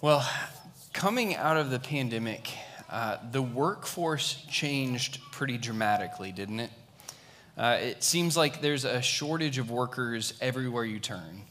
Well, 0.00 0.28
coming 0.92 1.36
out 1.36 1.56
of 1.56 1.70
the 1.70 1.78
pandemic, 1.78 2.50
uh, 2.90 3.16
the 3.30 3.40
workforce 3.40 4.44
changed 4.50 5.20
pretty 5.32 5.56
dramatically, 5.56 6.30
didn't 6.32 6.60
it? 6.60 6.70
Uh, 7.56 7.78
it 7.80 8.02
seems 8.02 8.36
like 8.36 8.60
there's 8.60 8.84
a 8.84 9.00
shortage 9.00 9.58
of 9.58 9.70
workers 9.70 10.34
everywhere 10.40 10.84
you 10.84 10.98
turn. 10.98 11.42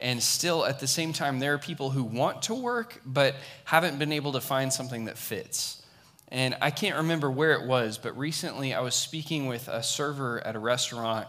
And 0.00 0.22
still, 0.22 0.64
at 0.64 0.78
the 0.78 0.86
same 0.86 1.12
time, 1.12 1.40
there 1.40 1.54
are 1.54 1.58
people 1.58 1.90
who 1.90 2.04
want 2.04 2.42
to 2.42 2.54
work 2.54 3.00
but 3.04 3.34
haven't 3.64 3.98
been 3.98 4.12
able 4.12 4.32
to 4.32 4.40
find 4.40 4.72
something 4.72 5.06
that 5.06 5.18
fits. 5.18 5.82
And 6.28 6.56
I 6.60 6.70
can't 6.70 6.96
remember 6.96 7.30
where 7.30 7.54
it 7.54 7.66
was, 7.66 7.98
but 7.98 8.16
recently 8.16 8.72
I 8.72 8.80
was 8.80 8.94
speaking 8.94 9.46
with 9.46 9.66
a 9.68 9.82
server 9.82 10.46
at 10.46 10.54
a 10.54 10.60
restaurant 10.60 11.26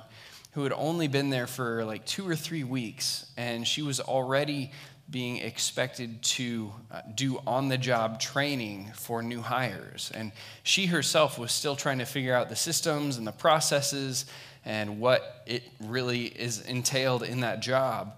who 0.52 0.64
had 0.64 0.74
only 0.74 1.08
been 1.08 1.30
there 1.30 1.48
for 1.48 1.86
like 1.86 2.06
two 2.06 2.28
or 2.28 2.36
three 2.36 2.64
weeks, 2.64 3.32
and 3.38 3.66
she 3.66 3.82
was 3.82 4.00
already 4.00 4.72
being 5.12 5.38
expected 5.38 6.22
to 6.22 6.72
uh, 6.90 7.02
do 7.14 7.42
on 7.46 7.68
the 7.68 7.78
job 7.78 8.20
training 8.20 8.92
for 8.96 9.22
new 9.22 9.42
hires. 9.42 10.12
And 10.14 10.32
she 10.64 10.86
herself 10.86 11.38
was 11.38 11.52
still 11.52 11.76
trying 11.76 12.00
to 12.00 12.06
figure 12.06 12.34
out 12.34 12.50
the 12.50 12.56
systems 12.56 13.18
and 13.18 13.28
the 13.28 13.32
processes 13.32 14.26
and 14.64 15.00
what 15.00 15.44
it 15.46 15.64
really 15.80 16.26
is 16.26 16.62
entailed 16.62 17.24
in 17.24 17.42
that 17.42 17.60
job. 17.60 18.14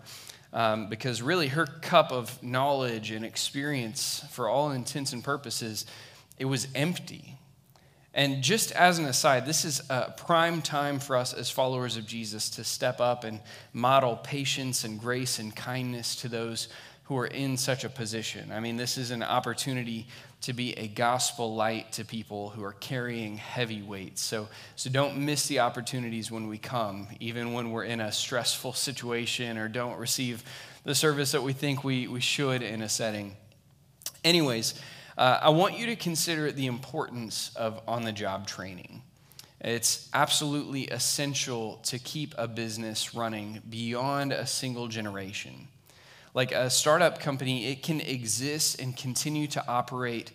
Um, 0.53 0.87
because 0.87 1.21
really, 1.21 1.47
her 1.47 1.65
cup 1.65 2.11
of 2.11 2.41
knowledge 2.43 3.09
and 3.09 3.25
experience, 3.25 4.23
for 4.29 4.47
all 4.47 4.69
intents 4.69 5.11
and 5.11 5.23
purposes, 5.23 5.87
it 6.37 6.45
was 6.45 6.67
empty. 6.75 7.37
And 8.13 8.43
just 8.43 8.71
as 8.73 8.99
an 8.99 9.05
aside, 9.05 9.45
this 9.45 9.65
is 9.65 9.81
a 9.89 10.13
prime 10.15 10.61
time 10.61 10.99
for 10.99 11.15
us 11.15 11.33
as 11.33 11.49
followers 11.49 11.97
of 11.97 12.05
Jesus 12.05 12.49
to 12.51 12.63
step 12.63 13.01
up 13.01 13.23
and 13.23 13.39
model 13.73 14.17
patience 14.17 14.83
and 14.83 14.99
grace 14.99 15.39
and 15.39 15.55
kindness 15.55 16.15
to 16.17 16.27
those 16.27 16.67
who 17.05 17.17
are 17.17 17.27
in 17.27 17.57
such 17.57 17.83
a 17.83 17.89
position. 17.89 18.51
I 18.51 18.59
mean, 18.59 18.77
this 18.77 18.97
is 18.97 19.11
an 19.11 19.23
opportunity 19.23 20.07
to 20.41 20.53
be 20.53 20.73
a 20.73 20.87
gospel 20.87 21.55
light 21.55 21.91
to 21.93 22.05
people 22.05 22.49
who 22.49 22.63
are 22.63 22.73
carrying 22.73 23.37
heavy 23.37 23.81
weights. 23.81 24.21
So, 24.21 24.47
so 24.75 24.89
don't 24.89 25.17
miss 25.17 25.47
the 25.47 25.59
opportunities 25.59 26.31
when 26.31 26.47
we 26.47 26.57
come, 26.57 27.07
even 27.19 27.53
when 27.53 27.71
we're 27.71 27.85
in 27.85 27.99
a 27.99 28.11
stressful 28.11 28.73
situation 28.73 29.57
or 29.57 29.67
don't 29.67 29.97
receive 29.97 30.43
the 30.85 30.95
service 30.95 31.31
that 31.31 31.43
we 31.43 31.53
think 31.53 31.83
we, 31.83 32.07
we 32.07 32.21
should 32.21 32.61
in 32.61 32.81
a 32.81 32.89
setting. 32.89 33.35
Anyways, 34.23 34.79
uh, 35.17 35.39
I 35.41 35.49
want 35.49 35.77
you 35.77 35.85
to 35.87 35.95
consider 35.95 36.51
the 36.51 36.65
importance 36.65 37.51
of 37.55 37.81
on 37.87 38.03
the 38.03 38.11
job 38.11 38.47
training. 38.47 39.01
It's 39.61 40.09
absolutely 40.13 40.87
essential 40.87 41.79
to 41.83 41.97
keep 41.97 42.35
a 42.37 42.47
business 42.47 43.15
running 43.15 43.61
beyond 43.69 44.33
a 44.33 44.45
single 44.45 44.87
generation. 44.87 45.67
Like 46.33 46.51
a 46.51 46.69
startup 46.69 47.19
company, 47.19 47.67
it 47.67 47.83
can 47.83 48.01
exist 48.01 48.81
and 48.81 48.97
continue 48.97 49.47
to 49.47 49.65
operate 49.67 50.31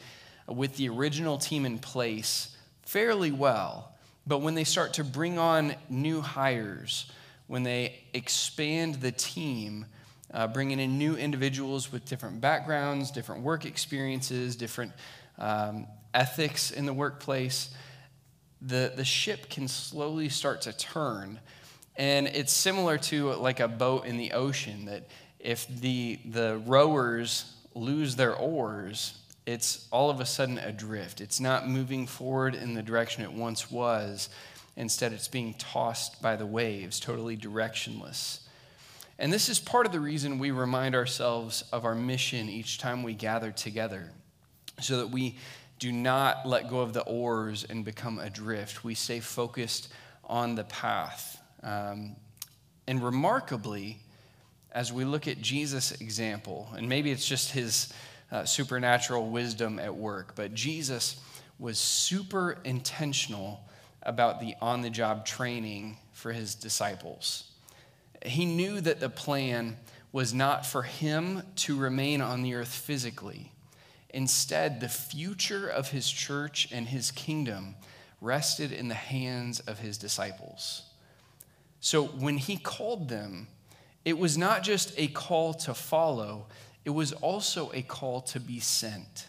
with 0.46 0.76
the 0.76 0.88
original 0.88 1.36
team 1.36 1.66
in 1.66 1.78
place 1.78 2.56
fairly 2.82 3.32
well. 3.32 3.92
But 4.26 4.38
when 4.38 4.54
they 4.54 4.64
start 4.64 4.94
to 4.94 5.04
bring 5.04 5.38
on 5.38 5.74
new 5.90 6.20
hires, 6.20 7.10
when 7.48 7.64
they 7.64 8.00
expand 8.14 8.96
the 8.96 9.12
team, 9.12 9.86
uh, 10.32 10.46
bringing 10.46 10.78
in 10.80 10.98
new 10.98 11.16
individuals 11.16 11.90
with 11.90 12.04
different 12.04 12.40
backgrounds, 12.40 13.10
different 13.10 13.42
work 13.42 13.64
experiences, 13.64 14.56
different 14.56 14.92
um, 15.38 15.86
ethics 16.14 16.70
in 16.70 16.86
the 16.86 16.92
workplace, 16.92 17.70
the, 18.60 18.92
the 18.96 19.04
ship 19.04 19.48
can 19.48 19.68
slowly 19.68 20.28
start 20.28 20.62
to 20.62 20.72
turn. 20.72 21.38
And 21.96 22.28
it's 22.28 22.52
similar 22.52 22.98
to 22.98 23.32
like 23.34 23.60
a 23.60 23.68
boat 23.68 24.06
in 24.06 24.16
the 24.16 24.32
ocean 24.32 24.86
that 24.86 25.08
if 25.38 25.66
the, 25.68 26.18
the 26.24 26.60
rowers 26.66 27.54
lose 27.74 28.16
their 28.16 28.34
oars, 28.34 29.18
it's 29.46 29.88
all 29.90 30.10
of 30.10 30.20
a 30.20 30.26
sudden 30.26 30.58
adrift. 30.58 31.20
It's 31.20 31.40
not 31.40 31.68
moving 31.68 32.06
forward 32.06 32.54
in 32.54 32.74
the 32.74 32.82
direction 32.82 33.22
it 33.22 33.32
once 33.32 33.70
was. 33.70 34.28
Instead, 34.76 35.12
it's 35.12 35.28
being 35.28 35.54
tossed 35.54 36.20
by 36.20 36.36
the 36.36 36.46
waves, 36.46 37.00
totally 37.00 37.36
directionless. 37.36 38.40
And 39.18 39.32
this 39.32 39.48
is 39.48 39.58
part 39.58 39.84
of 39.84 39.92
the 39.92 40.00
reason 40.00 40.38
we 40.38 40.52
remind 40.52 40.94
ourselves 40.94 41.64
of 41.72 41.84
our 41.84 41.94
mission 41.94 42.48
each 42.48 42.78
time 42.78 43.02
we 43.02 43.14
gather 43.14 43.50
together, 43.50 44.12
so 44.80 44.98
that 44.98 45.10
we 45.10 45.36
do 45.78 45.90
not 45.90 46.46
let 46.46 46.70
go 46.70 46.80
of 46.80 46.92
the 46.92 47.02
oars 47.02 47.64
and 47.68 47.84
become 47.84 48.18
adrift. 48.18 48.84
We 48.84 48.94
stay 48.94 49.20
focused 49.20 49.88
on 50.24 50.54
the 50.54 50.64
path. 50.64 51.40
Um, 51.62 52.16
and 52.86 53.02
remarkably, 53.02 53.98
as 54.70 54.92
we 54.92 55.04
look 55.04 55.26
at 55.26 55.40
Jesus' 55.40 55.92
example, 55.92 56.68
and 56.76 56.88
maybe 56.88 57.10
it's 57.10 57.26
just 57.26 57.50
his 57.50 57.92
uh, 58.30 58.44
supernatural 58.44 59.30
wisdom 59.30 59.78
at 59.78 59.94
work, 59.94 60.34
but 60.36 60.54
Jesus 60.54 61.20
was 61.58 61.78
super 61.78 62.58
intentional 62.64 63.64
about 64.02 64.40
the 64.40 64.54
on 64.60 64.82
the 64.82 64.90
job 64.90 65.26
training 65.26 65.96
for 66.12 66.32
his 66.32 66.54
disciples. 66.54 67.47
He 68.24 68.44
knew 68.44 68.80
that 68.80 69.00
the 69.00 69.08
plan 69.08 69.76
was 70.12 70.32
not 70.34 70.66
for 70.66 70.82
him 70.82 71.42
to 71.56 71.76
remain 71.76 72.20
on 72.20 72.42
the 72.42 72.54
earth 72.54 72.72
physically. 72.72 73.52
Instead, 74.10 74.80
the 74.80 74.88
future 74.88 75.68
of 75.68 75.90
his 75.90 76.10
church 76.10 76.68
and 76.72 76.88
his 76.88 77.10
kingdom 77.10 77.74
rested 78.20 78.72
in 78.72 78.88
the 78.88 78.94
hands 78.94 79.60
of 79.60 79.78
his 79.78 79.98
disciples. 79.98 80.82
So 81.80 82.06
when 82.06 82.38
he 82.38 82.56
called 82.56 83.08
them, 83.08 83.48
it 84.04 84.18
was 84.18 84.38
not 84.38 84.62
just 84.62 84.92
a 84.96 85.08
call 85.08 85.54
to 85.54 85.74
follow, 85.74 86.46
it 86.84 86.90
was 86.90 87.12
also 87.12 87.70
a 87.74 87.82
call 87.82 88.22
to 88.22 88.40
be 88.40 88.58
sent. 88.58 89.28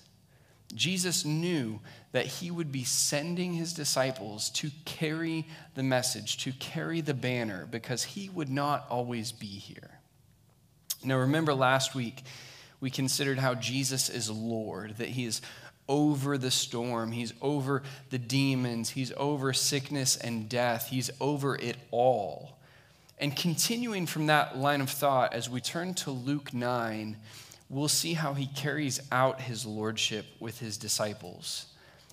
Jesus 0.75 1.25
knew 1.25 1.79
that 2.11 2.25
he 2.25 2.51
would 2.51 2.71
be 2.71 2.83
sending 2.83 3.53
his 3.53 3.73
disciples 3.73 4.49
to 4.51 4.69
carry 4.85 5.47
the 5.75 5.83
message, 5.83 6.37
to 6.43 6.51
carry 6.53 7.01
the 7.01 7.13
banner, 7.13 7.67
because 7.69 8.03
he 8.03 8.29
would 8.29 8.49
not 8.49 8.85
always 8.89 9.31
be 9.31 9.47
here. 9.47 9.99
Now, 11.03 11.17
remember 11.17 11.53
last 11.53 11.95
week, 11.95 12.23
we 12.79 12.89
considered 12.89 13.39
how 13.39 13.55
Jesus 13.55 14.09
is 14.09 14.29
Lord, 14.29 14.97
that 14.97 15.09
he 15.09 15.25
is 15.25 15.41
over 15.87 16.37
the 16.37 16.51
storm, 16.51 17.11
he's 17.11 17.33
over 17.41 17.81
the 18.11 18.19
demons, 18.19 18.91
he's 18.91 19.11
over 19.17 19.53
sickness 19.53 20.15
and 20.15 20.47
death, 20.47 20.89
he's 20.89 21.09
over 21.19 21.55
it 21.55 21.77
all. 21.91 22.59
And 23.17 23.35
continuing 23.35 24.05
from 24.05 24.27
that 24.27 24.57
line 24.57 24.81
of 24.81 24.89
thought, 24.89 25.33
as 25.33 25.49
we 25.49 25.59
turn 25.59 25.93
to 25.95 26.11
Luke 26.11 26.53
9, 26.53 27.17
we'll 27.69 27.87
see 27.87 28.13
how 28.13 28.33
he 28.33 28.47
carries 28.47 28.99
out 29.11 29.41
his 29.41 29.65
lordship 29.65 30.25
with 30.39 30.59
his 30.59 30.77
disciples, 30.77 31.67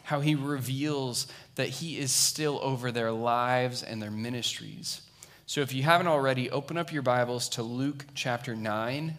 how 0.05 0.21
he 0.21 0.35
reveals 0.35 1.27
that 1.55 1.69
he 1.69 1.99
is 1.99 2.13
still 2.13 2.61
over 2.63 2.93
their 2.93 3.11
lives 3.11 3.83
and 3.83 4.01
their 4.01 4.11
ministries. 4.11 5.01
So 5.47 5.61
if 5.63 5.73
you 5.73 5.83
haven't 5.83 6.09
already, 6.09 6.51
open 6.51 6.77
up 6.77 6.93
your 6.93 7.03
Bibles 7.03 7.49
to 7.51 7.63
Luke 7.63 8.05
chapter 8.15 8.55
9, 8.55 9.17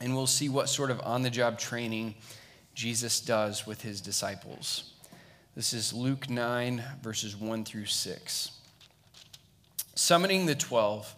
and 0.00 0.14
we'll 0.14 0.26
see 0.26 0.48
what 0.48 0.68
sort 0.68 0.90
of 0.90 1.00
on 1.02 1.22
the 1.22 1.30
job 1.30 1.58
training 1.58 2.14
Jesus 2.74 3.20
does 3.20 3.66
with 3.66 3.82
his 3.82 4.00
disciples. 4.00 4.92
This 5.54 5.72
is 5.72 5.92
Luke 5.92 6.28
9, 6.28 6.82
verses 7.02 7.36
1 7.36 7.64
through 7.64 7.86
6. 7.86 8.50
Summoning 9.94 10.46
the 10.46 10.56
twelve, 10.56 11.14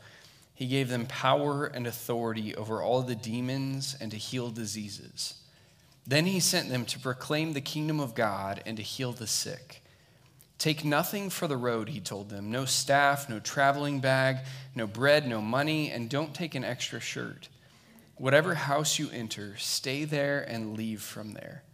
he 0.57 0.67
gave 0.67 0.89
them 0.89 1.05
power 1.07 1.67
and 1.67 1.87
authority 1.87 2.55
over 2.57 2.83
all 2.83 3.03
the 3.03 3.15
demons 3.15 3.95
and 4.01 4.11
to 4.11 4.17
heal 4.17 4.51
diseases. 4.51 5.35
Then 6.07 6.25
he 6.25 6.41
sent 6.41 6.71
them 6.71 6.87
to 6.87 6.99
proclaim 6.99 7.53
the 7.53 7.61
kingdom 7.61 8.01
of 8.01 8.15
God 8.15 8.63
and 8.65 8.79
to 8.79 8.83
heal 8.83 9.13
the 9.13 9.27
sick. 9.27 9.83
Take 10.59 10.83
nothing 10.83 11.29
for 11.29 11.47
the 11.47 11.59
road, 11.59 11.91
he 11.91 12.01
told 12.01 12.31
them 12.31 12.51
no 12.51 12.65
staff, 12.65 13.29
no 13.29 13.39
traveling 13.39 14.01
bag, 14.01 14.39
no 14.75 14.87
bread, 14.87 15.29
no 15.29 15.43
money, 15.43 15.91
and 15.91 16.09
don't 16.09 16.35
take 16.35 16.55
an 16.55 16.65
extra 16.65 17.01
shirt. 17.01 17.51
Whatever 18.17 18.55
house 18.55 18.99
you 18.99 19.11
enter, 19.13 19.57
stay 19.59 20.05
there 20.05 20.41
and 20.41 20.75
leave 20.75 21.03
from 21.03 21.35
there. 21.35 21.65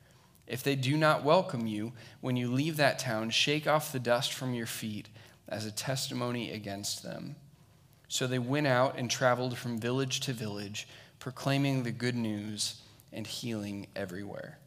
If 0.48 0.64
they 0.64 0.74
do 0.74 0.96
not 0.96 1.22
welcome 1.22 1.68
you, 1.68 1.92
when 2.20 2.36
you 2.36 2.50
leave 2.50 2.78
that 2.78 2.98
town, 2.98 3.30
shake 3.30 3.68
off 3.68 3.92
the 3.92 4.00
dust 4.00 4.32
from 4.32 4.54
your 4.54 4.66
feet 4.66 5.08
as 5.48 5.66
a 5.66 5.70
testimony 5.70 6.50
against 6.50 7.04
them. 7.04 7.36
So 8.12 8.26
they 8.26 8.38
went 8.38 8.66
out 8.66 8.98
and 8.98 9.10
traveled 9.10 9.56
from 9.56 9.78
village 9.78 10.20
to 10.20 10.34
village, 10.34 10.86
proclaiming 11.18 11.82
the 11.82 11.90
good 11.90 12.14
news 12.14 12.74
and 13.10 13.26
healing 13.26 13.86
everywhere. 13.96 14.58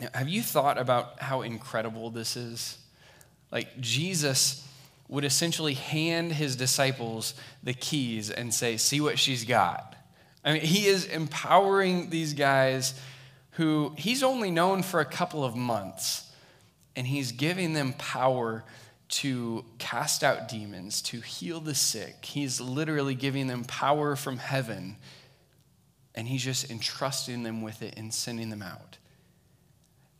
Now, 0.00 0.08
have 0.12 0.28
you 0.28 0.42
thought 0.42 0.78
about 0.78 1.22
how 1.22 1.42
incredible 1.42 2.10
this 2.10 2.36
is? 2.36 2.78
Like, 3.52 3.80
Jesus 3.80 4.66
would 5.06 5.24
essentially 5.24 5.74
hand 5.74 6.32
his 6.32 6.56
disciples 6.56 7.34
the 7.62 7.72
keys 7.72 8.32
and 8.32 8.52
say, 8.52 8.78
See 8.78 9.00
what 9.00 9.16
she's 9.16 9.44
got. 9.44 9.94
I 10.44 10.54
mean, 10.54 10.62
he 10.62 10.86
is 10.86 11.04
empowering 11.04 12.10
these 12.10 12.34
guys 12.34 13.00
who 13.50 13.92
he's 13.96 14.24
only 14.24 14.50
known 14.50 14.82
for 14.82 14.98
a 14.98 15.04
couple 15.04 15.44
of 15.44 15.54
months, 15.54 16.28
and 16.96 17.06
he's 17.06 17.30
giving 17.30 17.74
them 17.74 17.92
power 17.92 18.64
to 19.08 19.64
cast 19.78 20.24
out 20.24 20.48
demons, 20.48 21.00
to 21.02 21.20
heal 21.20 21.60
the 21.60 21.74
sick. 21.74 22.24
He's 22.24 22.60
literally 22.60 23.14
giving 23.14 23.46
them 23.46 23.64
power 23.64 24.16
from 24.16 24.38
heaven. 24.38 24.96
and 26.14 26.26
he's 26.26 26.42
just 26.42 26.70
entrusting 26.70 27.42
them 27.42 27.60
with 27.60 27.82
it 27.82 27.94
and 27.98 28.12
sending 28.12 28.48
them 28.48 28.62
out. 28.62 28.96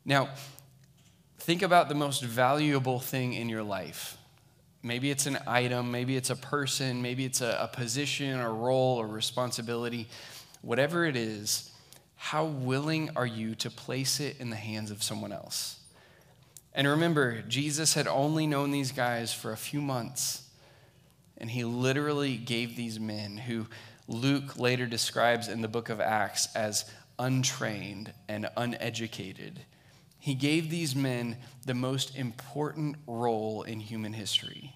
Now, 0.04 0.28
think 1.38 1.62
about 1.62 1.88
the 1.88 1.94
most 1.94 2.22
valuable 2.22 3.00
thing 3.00 3.32
in 3.32 3.48
your 3.48 3.62
life. 3.62 4.18
Maybe 4.82 5.10
it's 5.10 5.26
an 5.26 5.38
item, 5.46 5.90
maybe 5.90 6.16
it's 6.16 6.30
a 6.30 6.36
person, 6.36 7.02
maybe 7.02 7.24
it's 7.24 7.40
a, 7.40 7.58
a 7.62 7.68
position 7.68 8.38
a 8.38 8.50
role 8.50 8.98
or 8.98 9.06
responsibility. 9.06 10.06
Whatever 10.62 11.06
it 11.06 11.16
is, 11.16 11.70
how 12.16 12.44
willing 12.44 13.10
are 13.16 13.26
you 13.26 13.54
to 13.56 13.70
place 13.70 14.20
it 14.20 14.38
in 14.38 14.50
the 14.50 14.56
hands 14.56 14.90
of 14.90 15.02
someone 15.02 15.32
else? 15.32 15.75
And 16.76 16.86
remember, 16.86 17.40
Jesus 17.48 17.94
had 17.94 18.06
only 18.06 18.46
known 18.46 18.70
these 18.70 18.92
guys 18.92 19.32
for 19.32 19.50
a 19.50 19.56
few 19.56 19.80
months, 19.80 20.42
and 21.38 21.50
he 21.50 21.64
literally 21.64 22.36
gave 22.36 22.76
these 22.76 23.00
men, 23.00 23.38
who 23.38 23.66
Luke 24.06 24.58
later 24.58 24.86
describes 24.86 25.48
in 25.48 25.62
the 25.62 25.68
book 25.68 25.88
of 25.88 26.00
Acts 26.02 26.54
as 26.54 26.84
untrained 27.18 28.12
and 28.28 28.50
uneducated, 28.58 29.60
he 30.18 30.34
gave 30.34 30.68
these 30.68 30.94
men 30.94 31.38
the 31.64 31.74
most 31.74 32.14
important 32.14 32.96
role 33.06 33.62
in 33.62 33.80
human 33.80 34.12
history. 34.12 34.74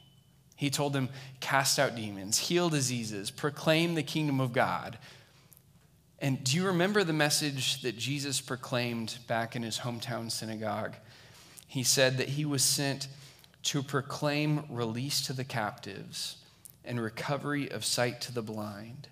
He 0.56 0.70
told 0.70 0.92
them, 0.92 1.10
cast 1.40 1.78
out 1.78 1.96
demons, 1.96 2.38
heal 2.38 2.68
diseases, 2.68 3.30
proclaim 3.30 3.94
the 3.94 4.02
kingdom 4.02 4.40
of 4.40 4.52
God. 4.52 4.98
And 6.18 6.42
do 6.44 6.56
you 6.56 6.66
remember 6.66 7.04
the 7.04 7.12
message 7.12 7.82
that 7.82 7.98
Jesus 7.98 8.40
proclaimed 8.40 9.18
back 9.26 9.54
in 9.54 9.62
his 9.62 9.78
hometown 9.78 10.30
synagogue? 10.30 10.94
He 11.70 11.84
said 11.84 12.18
that 12.18 12.30
he 12.30 12.44
was 12.44 12.64
sent 12.64 13.06
to 13.62 13.80
proclaim 13.80 14.64
release 14.68 15.24
to 15.24 15.32
the 15.32 15.44
captives 15.44 16.38
and 16.84 17.00
recovery 17.00 17.70
of 17.70 17.84
sight 17.84 18.20
to 18.20 18.34
the 18.34 18.42
blind, 18.42 19.06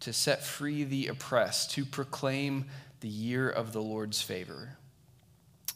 to 0.00 0.12
set 0.12 0.44
free 0.44 0.84
the 0.84 1.06
oppressed, 1.06 1.70
to 1.70 1.82
proclaim 1.86 2.66
the 3.00 3.08
year 3.08 3.48
of 3.48 3.72
the 3.72 3.80
Lord's 3.80 4.20
favor. 4.20 4.76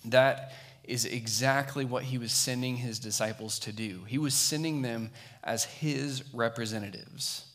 That 0.04 0.52
is 0.84 1.06
exactly 1.06 1.86
what 1.86 2.02
he 2.02 2.18
was 2.18 2.32
sending 2.32 2.76
his 2.76 2.98
disciples 2.98 3.58
to 3.60 3.72
do. 3.72 4.04
He 4.06 4.18
was 4.18 4.34
sending 4.34 4.82
them 4.82 5.08
as 5.42 5.64
his 5.64 6.22
representatives. 6.34 7.46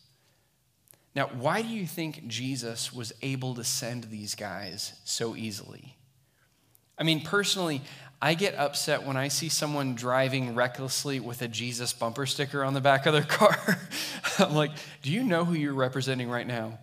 Now, 1.15 1.27
why 1.27 1.61
do 1.61 1.67
you 1.67 1.85
think 1.85 2.25
Jesus 2.25 2.91
was 2.91 3.13
able 3.21 3.53
to 3.53 3.63
send 3.63 4.05
these 4.05 4.33
guys 4.33 4.93
so 5.03 5.35
easily? 5.35 5.95
I 6.97 7.03
mean, 7.03 7.21
personally, 7.21 7.81
I 8.23 8.35
get 8.35 8.55
upset 8.55 9.03
when 9.03 9.17
I 9.17 9.27
see 9.27 9.49
someone 9.49 9.95
driving 9.95 10.55
recklessly 10.55 11.19
with 11.19 11.41
a 11.41 11.49
Jesus 11.49 11.91
bumper 11.91 12.25
sticker 12.25 12.63
on 12.63 12.73
the 12.73 12.79
back 12.79 13.05
of 13.05 13.11
their 13.11 13.21
car. 13.23 13.57
I'm 14.39 14.55
like, 14.55 14.71
do 15.01 15.11
you 15.11 15.25
know 15.25 15.43
who 15.43 15.55
you're 15.55 15.73
representing 15.73 16.29
right 16.29 16.47
now? 16.47 16.79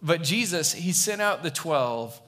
But 0.00 0.22
Jesus, 0.22 0.72
he 0.72 0.92
sent 0.92 1.20
out 1.20 1.42
the 1.42 1.50
12 1.50 2.18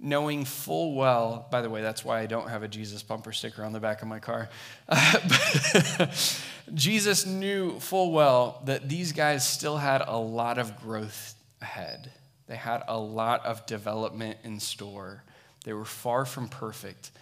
knowing 0.00 0.44
full 0.44 0.96
well, 0.96 1.46
by 1.52 1.62
the 1.62 1.70
way, 1.70 1.80
that's 1.80 2.04
why 2.04 2.18
I 2.18 2.26
don't 2.26 2.48
have 2.48 2.64
a 2.64 2.68
Jesus 2.68 3.04
bumper 3.04 3.32
sticker 3.32 3.62
on 3.62 3.72
the 3.72 3.78
back 3.78 4.02
of 4.02 4.08
my 4.08 4.18
car. 4.18 4.48
Jesus 6.74 7.24
knew 7.24 7.78
full 7.78 8.10
well 8.10 8.62
that 8.64 8.88
these 8.88 9.12
guys 9.12 9.48
still 9.48 9.76
had 9.76 10.02
a 10.04 10.18
lot 10.18 10.58
of 10.58 10.76
growth 10.80 11.36
ahead. 11.60 12.10
They 12.48 12.56
had 12.56 12.82
a 12.88 12.98
lot 12.98 13.46
of 13.46 13.64
development 13.66 14.38
in 14.42 14.58
store. 14.58 15.22
They 15.64 15.72
were 15.72 15.84
far 15.84 16.24
from 16.24 16.48
perfect 16.48 17.12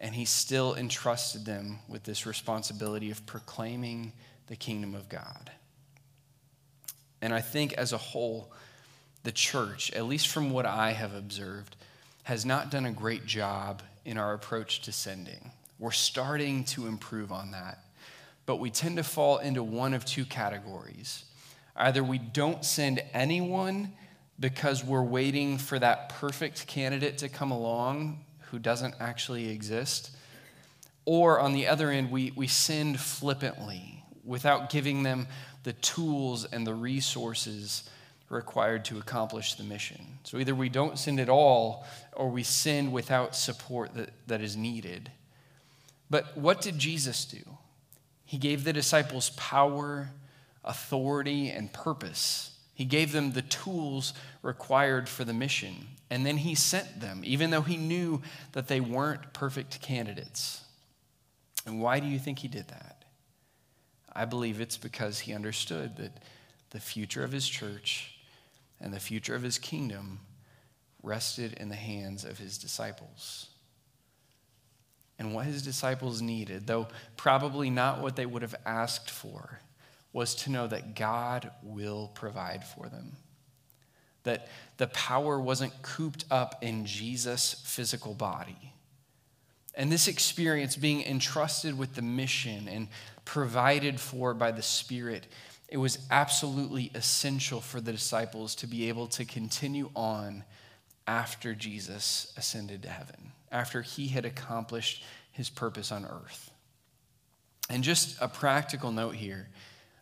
and 0.00 0.14
he 0.14 0.24
still 0.24 0.74
entrusted 0.74 1.44
them 1.44 1.78
with 1.88 2.04
this 2.04 2.26
responsibility 2.26 3.10
of 3.10 3.24
proclaiming 3.26 4.12
the 4.46 4.56
kingdom 4.56 4.94
of 4.94 5.08
God. 5.08 5.50
And 7.22 7.32
I 7.32 7.40
think 7.40 7.72
as 7.74 7.92
a 7.92 7.98
whole, 7.98 8.52
the 9.22 9.32
church, 9.32 9.90
at 9.92 10.04
least 10.04 10.28
from 10.28 10.50
what 10.50 10.66
I 10.66 10.92
have 10.92 11.14
observed, 11.14 11.76
has 12.24 12.44
not 12.44 12.70
done 12.70 12.86
a 12.86 12.92
great 12.92 13.26
job 13.26 13.82
in 14.04 14.18
our 14.18 14.34
approach 14.34 14.82
to 14.82 14.92
sending. 14.92 15.50
We're 15.78 15.92
starting 15.92 16.64
to 16.64 16.86
improve 16.86 17.32
on 17.32 17.50
that. 17.52 17.78
But 18.44 18.56
we 18.56 18.70
tend 18.70 18.98
to 18.98 19.02
fall 19.02 19.38
into 19.38 19.62
one 19.62 19.94
of 19.94 20.04
two 20.04 20.24
categories. 20.24 21.24
Either 21.74 22.04
we 22.04 22.18
don't 22.18 22.64
send 22.64 23.02
anyone 23.12 23.92
because 24.38 24.84
we're 24.84 25.02
waiting 25.02 25.58
for 25.58 25.78
that 25.78 26.10
perfect 26.10 26.66
candidate 26.66 27.18
to 27.18 27.28
come 27.28 27.50
along 27.50 28.24
who 28.50 28.58
doesn't 28.58 28.94
actually 29.00 29.48
exist. 29.50 30.10
Or 31.04 31.38
on 31.40 31.52
the 31.52 31.66
other 31.68 31.90
end, 31.90 32.10
we, 32.10 32.32
we 32.34 32.48
send 32.48 33.00
flippantly 33.00 34.02
without 34.24 34.70
giving 34.70 35.02
them 35.02 35.28
the 35.62 35.72
tools 35.74 36.44
and 36.44 36.66
the 36.66 36.74
resources 36.74 37.88
required 38.28 38.84
to 38.86 38.98
accomplish 38.98 39.54
the 39.54 39.62
mission. 39.62 40.04
So 40.24 40.38
either 40.38 40.54
we 40.54 40.68
don't 40.68 40.98
send 40.98 41.20
at 41.20 41.28
all 41.28 41.86
or 42.12 42.28
we 42.28 42.42
send 42.42 42.92
without 42.92 43.36
support 43.36 43.94
that, 43.94 44.10
that 44.26 44.40
is 44.40 44.56
needed. 44.56 45.10
But 46.10 46.36
what 46.36 46.60
did 46.60 46.78
Jesus 46.78 47.24
do? 47.24 47.42
He 48.24 48.38
gave 48.38 48.64
the 48.64 48.72
disciples 48.72 49.30
power, 49.30 50.10
authority, 50.64 51.50
and 51.50 51.72
purpose. 51.72 52.55
He 52.76 52.84
gave 52.84 53.10
them 53.10 53.32
the 53.32 53.40
tools 53.40 54.12
required 54.42 55.08
for 55.08 55.24
the 55.24 55.32
mission. 55.32 55.88
And 56.10 56.26
then 56.26 56.36
he 56.36 56.54
sent 56.54 57.00
them, 57.00 57.22
even 57.24 57.48
though 57.48 57.62
he 57.62 57.78
knew 57.78 58.20
that 58.52 58.68
they 58.68 58.82
weren't 58.82 59.32
perfect 59.32 59.80
candidates. 59.80 60.62
And 61.64 61.80
why 61.80 62.00
do 62.00 62.06
you 62.06 62.18
think 62.18 62.40
he 62.40 62.48
did 62.48 62.68
that? 62.68 63.04
I 64.12 64.26
believe 64.26 64.60
it's 64.60 64.76
because 64.76 65.20
he 65.20 65.32
understood 65.32 65.96
that 65.96 66.22
the 66.68 66.78
future 66.78 67.24
of 67.24 67.32
his 67.32 67.48
church 67.48 68.18
and 68.78 68.92
the 68.92 69.00
future 69.00 69.34
of 69.34 69.42
his 69.42 69.58
kingdom 69.58 70.20
rested 71.02 71.54
in 71.54 71.70
the 71.70 71.76
hands 71.76 72.26
of 72.26 72.38
his 72.38 72.58
disciples. 72.58 73.48
And 75.18 75.34
what 75.34 75.46
his 75.46 75.62
disciples 75.62 76.20
needed, 76.20 76.66
though 76.66 76.88
probably 77.16 77.70
not 77.70 78.02
what 78.02 78.16
they 78.16 78.26
would 78.26 78.42
have 78.42 78.54
asked 78.66 79.08
for, 79.08 79.60
was 80.16 80.34
to 80.34 80.50
know 80.50 80.66
that 80.66 80.94
God 80.94 81.50
will 81.62 82.10
provide 82.14 82.64
for 82.64 82.88
them 82.88 83.12
that 84.22 84.48
the 84.78 84.86
power 84.88 85.38
wasn't 85.38 85.82
cooped 85.82 86.24
up 86.30 86.64
in 86.64 86.86
Jesus' 86.86 87.62
physical 87.66 88.14
body. 88.14 88.72
And 89.74 89.92
this 89.92 90.08
experience, 90.08 90.74
being 90.74 91.04
entrusted 91.04 91.76
with 91.76 91.94
the 91.94 92.02
mission 92.02 92.66
and 92.66 92.88
provided 93.26 94.00
for 94.00 94.32
by 94.32 94.52
the 94.52 94.62
Spirit, 94.62 95.26
it 95.68 95.76
was 95.76 95.98
absolutely 96.10 96.90
essential 96.94 97.60
for 97.60 97.82
the 97.82 97.92
disciples 97.92 98.54
to 98.54 98.66
be 98.66 98.88
able 98.88 99.08
to 99.08 99.26
continue 99.26 99.90
on 99.94 100.44
after 101.06 101.54
Jesus 101.54 102.32
ascended 102.38 102.82
to 102.84 102.88
heaven, 102.88 103.32
after 103.52 103.82
he 103.82 104.08
had 104.08 104.24
accomplished 104.24 105.04
his 105.30 105.50
purpose 105.50 105.92
on 105.92 106.06
earth. 106.06 106.50
And 107.68 107.84
just 107.84 108.16
a 108.18 108.28
practical 108.28 108.90
note 108.90 109.14
here 109.14 109.48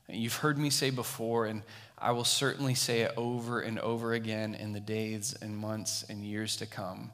you've 0.08 0.37
heard 0.37 0.58
me 0.58 0.70
say 0.70 0.90
before, 0.90 1.46
and 1.46 1.62
I 1.99 2.12
will 2.12 2.25
certainly 2.25 2.75
say 2.75 3.00
it 3.00 3.12
over 3.16 3.61
and 3.61 3.78
over 3.78 4.12
again 4.12 4.54
in 4.54 4.73
the 4.73 4.80
days 4.80 5.34
and 5.40 5.56
months 5.56 6.04
and 6.08 6.25
years 6.25 6.56
to 6.56 6.66
come. 6.66 7.12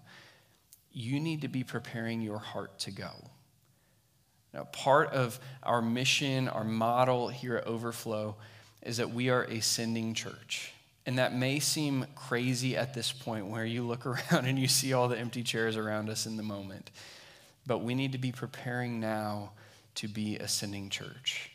You 0.93 1.21
need 1.21 1.43
to 1.43 1.49
be 1.49 1.63
preparing 1.63 2.21
your 2.21 2.39
heart 2.39 2.79
to 2.81 2.91
go. 2.91 3.11
Now, 4.53 4.65
part 4.65 5.13
of 5.13 5.39
our 5.63 5.81
mission, 5.81 6.49
our 6.49 6.65
model 6.65 7.29
here 7.29 7.57
at 7.57 7.67
Overflow, 7.67 8.37
is 8.83 8.97
that 8.97 9.11
we 9.11 9.29
are 9.31 9.45
a 9.45 9.61
sending 9.61 10.15
church. 10.15 10.73
And 11.07 11.19
that 11.19 11.35
may 11.35 11.61
seem 11.61 12.07
crazy 12.15 12.77
at 12.77 12.95
this 12.95 13.13
point 13.13 13.47
where 13.47 13.65
you 13.65 13.87
look 13.87 14.07
around 14.07 14.47
and 14.47 14.59
you 14.59 14.69
see 14.69 14.93
all 14.93 15.09
the 15.09 15.19
empty 15.19 15.43
chairs 15.43 15.77
around 15.77 16.11
us 16.11 16.27
in 16.27 16.37
the 16.37 16.43
moment. 16.43 16.91
But 17.67 17.79
we 17.79 17.95
need 17.95 18.13
to 18.13 18.19
be 18.19 18.33
preparing 18.33 19.01
now 19.01 19.53
to 19.97 20.09
be 20.09 20.37
a 20.37 20.49
sending 20.49 20.89
church. 20.89 21.50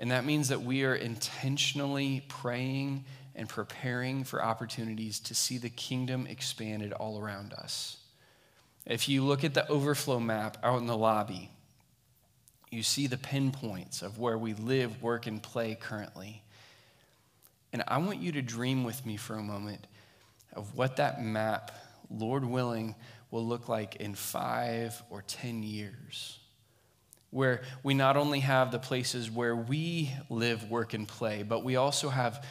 And 0.00 0.10
that 0.12 0.24
means 0.24 0.48
that 0.48 0.62
we 0.62 0.84
are 0.84 0.94
intentionally 0.94 2.24
praying 2.26 3.04
and 3.36 3.46
preparing 3.46 4.24
for 4.24 4.42
opportunities 4.42 5.20
to 5.20 5.34
see 5.34 5.58
the 5.58 5.68
kingdom 5.68 6.26
expanded 6.26 6.94
all 6.94 7.20
around 7.20 7.52
us. 7.52 7.98
If 8.86 9.10
you 9.10 9.22
look 9.22 9.44
at 9.44 9.52
the 9.52 9.68
overflow 9.68 10.18
map 10.18 10.56
out 10.62 10.80
in 10.80 10.86
the 10.86 10.96
lobby, 10.96 11.50
you 12.70 12.82
see 12.82 13.08
the 13.08 13.18
pinpoints 13.18 14.00
of 14.00 14.18
where 14.18 14.38
we 14.38 14.54
live, 14.54 15.02
work, 15.02 15.26
and 15.26 15.42
play 15.42 15.76
currently. 15.78 16.42
And 17.74 17.84
I 17.86 17.98
want 17.98 18.20
you 18.20 18.32
to 18.32 18.42
dream 18.42 18.84
with 18.84 19.04
me 19.04 19.18
for 19.18 19.34
a 19.34 19.42
moment 19.42 19.86
of 20.54 20.76
what 20.76 20.96
that 20.96 21.22
map, 21.22 21.72
Lord 22.08 22.46
willing, 22.46 22.94
will 23.30 23.46
look 23.46 23.68
like 23.68 23.96
in 23.96 24.14
five 24.14 25.00
or 25.10 25.20
10 25.20 25.62
years 25.62 26.39
where 27.30 27.62
we 27.82 27.94
not 27.94 28.16
only 28.16 28.40
have 28.40 28.72
the 28.72 28.78
places 28.78 29.30
where 29.30 29.54
we 29.54 30.12
live, 30.28 30.68
work, 30.70 30.94
and 30.94 31.06
play, 31.06 31.42
but 31.42 31.62
we 31.62 31.76
also 31.76 32.08
have 32.08 32.44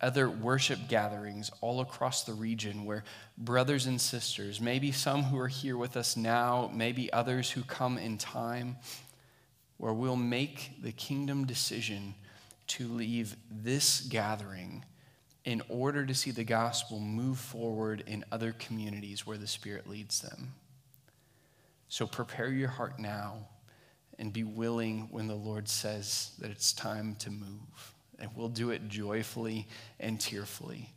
other 0.00 0.30
worship 0.30 0.78
gatherings 0.88 1.50
all 1.60 1.80
across 1.80 2.24
the 2.24 2.32
region 2.32 2.84
where 2.84 3.04
brothers 3.36 3.86
and 3.86 4.00
sisters, 4.00 4.60
maybe 4.60 4.92
some 4.92 5.24
who 5.24 5.38
are 5.38 5.48
here 5.48 5.76
with 5.76 5.96
us 5.96 6.16
now, 6.16 6.70
maybe 6.72 7.12
others 7.12 7.50
who 7.50 7.62
come 7.62 7.98
in 7.98 8.16
time, 8.16 8.76
where 9.76 9.92
we'll 9.92 10.16
make 10.16 10.70
the 10.82 10.92
kingdom 10.92 11.44
decision 11.44 12.14
to 12.66 12.86
leave 12.86 13.36
this 13.50 14.00
gathering 14.02 14.84
in 15.44 15.62
order 15.68 16.06
to 16.06 16.14
see 16.14 16.30
the 16.30 16.44
gospel 16.44 17.00
move 17.00 17.38
forward 17.38 18.04
in 18.06 18.24
other 18.30 18.52
communities 18.52 19.26
where 19.26 19.38
the 19.38 19.46
Spirit 19.46 19.88
leads 19.88 20.20
them. 20.20 20.54
So 21.88 22.06
prepare 22.06 22.50
your 22.50 22.68
heart 22.68 22.98
now 22.98 23.48
and 24.20 24.34
be 24.34 24.44
willing 24.44 25.08
when 25.10 25.26
the 25.26 25.34
Lord 25.34 25.66
says 25.66 26.32
that 26.38 26.50
it's 26.50 26.74
time 26.74 27.16
to 27.20 27.30
move. 27.30 27.94
And 28.18 28.28
we'll 28.36 28.50
do 28.50 28.68
it 28.68 28.86
joyfully 28.86 29.66
and 29.98 30.20
tearfully. 30.20 30.90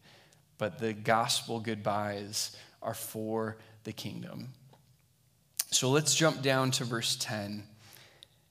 But 0.58 0.78
the 0.78 0.92
gospel 0.92 1.62
goodbyes 1.62 2.56
are 2.82 2.94
for 2.94 3.58
the 3.86 3.94
kingdom. 3.94 4.50
So 5.72 5.90
let's 5.90 6.14
jump 6.14 6.42
down 6.42 6.72
to 6.72 6.84
verse 6.84 7.16
10 7.16 7.64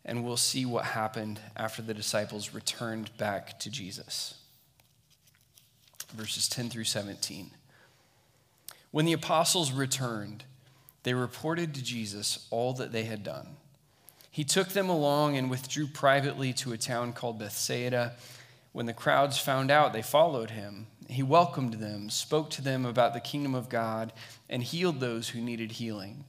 and 0.07 0.25
we'll 0.25 0.39
see 0.39 0.65
what 0.65 0.85
happened 0.85 1.39
after 1.55 1.83
the 1.83 1.95
disciples 1.95 2.55
returned 2.55 3.17
back 3.19 3.61
to 3.61 3.71
Jesus. 3.71 4.35
Verses 6.15 6.49
10 6.49 6.71
through 6.71 6.85
17. 6.85 7.51
When 8.91 9.05
the 9.05 9.13
apostles 9.13 9.71
returned, 9.71 10.45
they 11.03 11.13
reported 11.13 11.75
to 11.75 11.85
Jesus 11.85 12.47
all 12.51 12.73
that 12.75 12.91
they 12.91 13.05
had 13.05 13.23
done. 13.23 13.57
He 14.33 14.45
took 14.45 14.69
them 14.69 14.89
along 14.89 15.37
and 15.37 15.51
withdrew 15.51 15.89
privately 15.89 16.55
to 16.55 16.73
a 16.73 16.79
town 16.79 17.13
called 17.13 17.39
Bethsaida. 17.39 18.15
When 18.73 18.87
the 18.87 18.95
crowds 18.95 19.37
found 19.37 19.71
out, 19.71 19.93
they 19.93 20.01
followed 20.01 20.53
him. 20.53 20.87
He 21.07 21.23
welcomed 21.23 21.75
them, 21.75 22.09
spoke 22.09 22.49
to 22.51 22.63
them 22.63 22.87
about 22.87 23.13
the 23.13 23.21
kingdom 23.21 23.55
of 23.55 23.69
God, 23.69 24.11
and 24.49 24.63
healed 24.63 25.01
those 25.01 25.29
who 25.29 25.43
needed 25.43 25.73
healing. 25.73 26.25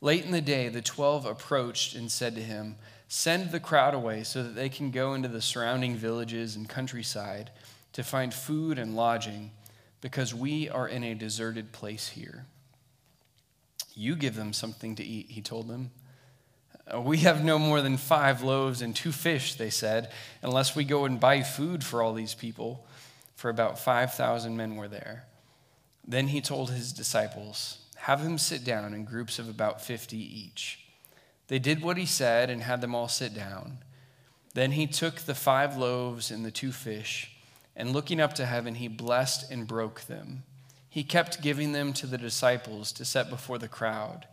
Late 0.00 0.24
in 0.24 0.30
the 0.30 0.40
day, 0.40 0.70
the 0.70 0.80
twelve 0.80 1.26
approached 1.26 1.94
and 1.94 2.10
said 2.10 2.34
to 2.34 2.42
him, 2.42 2.76
Send 3.08 3.50
the 3.50 3.60
crowd 3.60 3.92
away 3.92 4.24
so 4.24 4.42
that 4.42 4.54
they 4.54 4.70
can 4.70 4.90
go 4.90 5.12
into 5.12 5.28
the 5.28 5.42
surrounding 5.42 5.96
villages 5.96 6.56
and 6.56 6.66
countryside 6.66 7.50
to 7.92 8.02
find 8.02 8.32
food 8.32 8.78
and 8.78 8.96
lodging, 8.96 9.50
because 10.00 10.34
we 10.34 10.70
are 10.70 10.88
in 10.88 11.04
a 11.04 11.14
deserted 11.14 11.72
place 11.72 12.08
here. 12.08 12.46
You 13.92 14.16
give 14.16 14.34
them 14.34 14.54
something 14.54 14.96
to 14.96 15.04
eat, 15.04 15.30
he 15.30 15.42
told 15.42 15.68
them. 15.68 15.90
Uh, 16.92 17.00
we 17.00 17.18
have 17.18 17.44
no 17.44 17.58
more 17.58 17.82
than 17.82 17.96
five 17.96 18.42
loaves 18.42 18.82
and 18.82 18.94
two 18.94 19.12
fish, 19.12 19.54
they 19.54 19.70
said, 19.70 20.10
unless 20.42 20.74
we 20.74 20.84
go 20.84 21.04
and 21.04 21.20
buy 21.20 21.42
food 21.42 21.84
for 21.84 22.02
all 22.02 22.14
these 22.14 22.34
people. 22.34 22.86
For 23.36 23.50
about 23.50 23.78
5,000 23.78 24.56
men 24.56 24.76
were 24.76 24.88
there. 24.88 25.24
Then 26.06 26.28
he 26.28 26.40
told 26.40 26.70
his 26.70 26.92
disciples, 26.92 27.78
Have 27.98 28.24
them 28.24 28.38
sit 28.38 28.64
down 28.64 28.94
in 28.94 29.04
groups 29.04 29.38
of 29.38 29.48
about 29.48 29.80
50 29.80 30.16
each. 30.16 30.80
They 31.48 31.58
did 31.58 31.82
what 31.82 31.96
he 31.96 32.06
said 32.06 32.50
and 32.50 32.62
had 32.62 32.80
them 32.80 32.94
all 32.94 33.08
sit 33.08 33.34
down. 33.34 33.78
Then 34.54 34.72
he 34.72 34.86
took 34.86 35.16
the 35.16 35.34
five 35.34 35.76
loaves 35.76 36.30
and 36.30 36.44
the 36.44 36.50
two 36.50 36.72
fish, 36.72 37.36
and 37.76 37.92
looking 37.92 38.20
up 38.20 38.34
to 38.34 38.46
heaven, 38.46 38.74
he 38.74 38.88
blessed 38.88 39.50
and 39.50 39.68
broke 39.68 40.02
them. 40.02 40.42
He 40.88 41.04
kept 41.04 41.42
giving 41.42 41.72
them 41.72 41.92
to 41.92 42.06
the 42.06 42.18
disciples 42.18 42.90
to 42.92 43.04
set 43.04 43.30
before 43.30 43.58
the 43.58 43.68
crowd. 43.68 44.26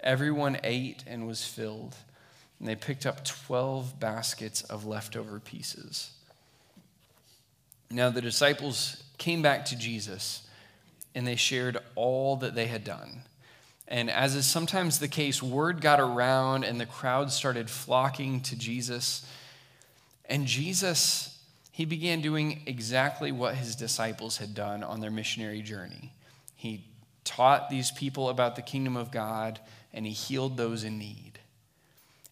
Everyone 0.00 0.58
ate 0.62 1.04
and 1.06 1.26
was 1.26 1.44
filled, 1.44 1.96
and 2.58 2.68
they 2.68 2.76
picked 2.76 3.06
up 3.06 3.24
12 3.24 3.98
baskets 3.98 4.62
of 4.62 4.86
leftover 4.86 5.40
pieces. 5.40 6.10
Now 7.90 8.10
the 8.10 8.20
disciples 8.20 9.02
came 9.18 9.42
back 9.42 9.64
to 9.66 9.76
Jesus, 9.76 10.46
and 11.14 11.26
they 11.26 11.36
shared 11.36 11.78
all 11.94 12.36
that 12.36 12.54
they 12.54 12.66
had 12.66 12.84
done. 12.84 13.22
And 13.88 14.10
as 14.10 14.34
is 14.34 14.46
sometimes 14.46 14.98
the 14.98 15.08
case, 15.08 15.42
word 15.42 15.80
got 15.80 16.00
around, 16.00 16.64
and 16.64 16.80
the 16.80 16.86
crowd 16.86 17.30
started 17.30 17.70
flocking 17.70 18.40
to 18.42 18.56
Jesus. 18.56 19.24
And 20.28 20.46
Jesus, 20.46 21.38
he 21.70 21.84
began 21.84 22.20
doing 22.20 22.62
exactly 22.66 23.30
what 23.30 23.54
his 23.54 23.76
disciples 23.76 24.38
had 24.38 24.54
done 24.54 24.82
on 24.82 25.00
their 25.00 25.10
missionary 25.10 25.62
journey. 25.62 26.12
He 26.56 26.84
taught 27.22 27.70
these 27.70 27.90
people 27.92 28.28
about 28.28 28.56
the 28.56 28.62
kingdom 28.62 28.96
of 28.96 29.12
God 29.12 29.60
and 29.96 30.06
he 30.06 30.12
healed 30.12 30.56
those 30.56 30.84
in 30.84 30.98
need. 30.98 31.40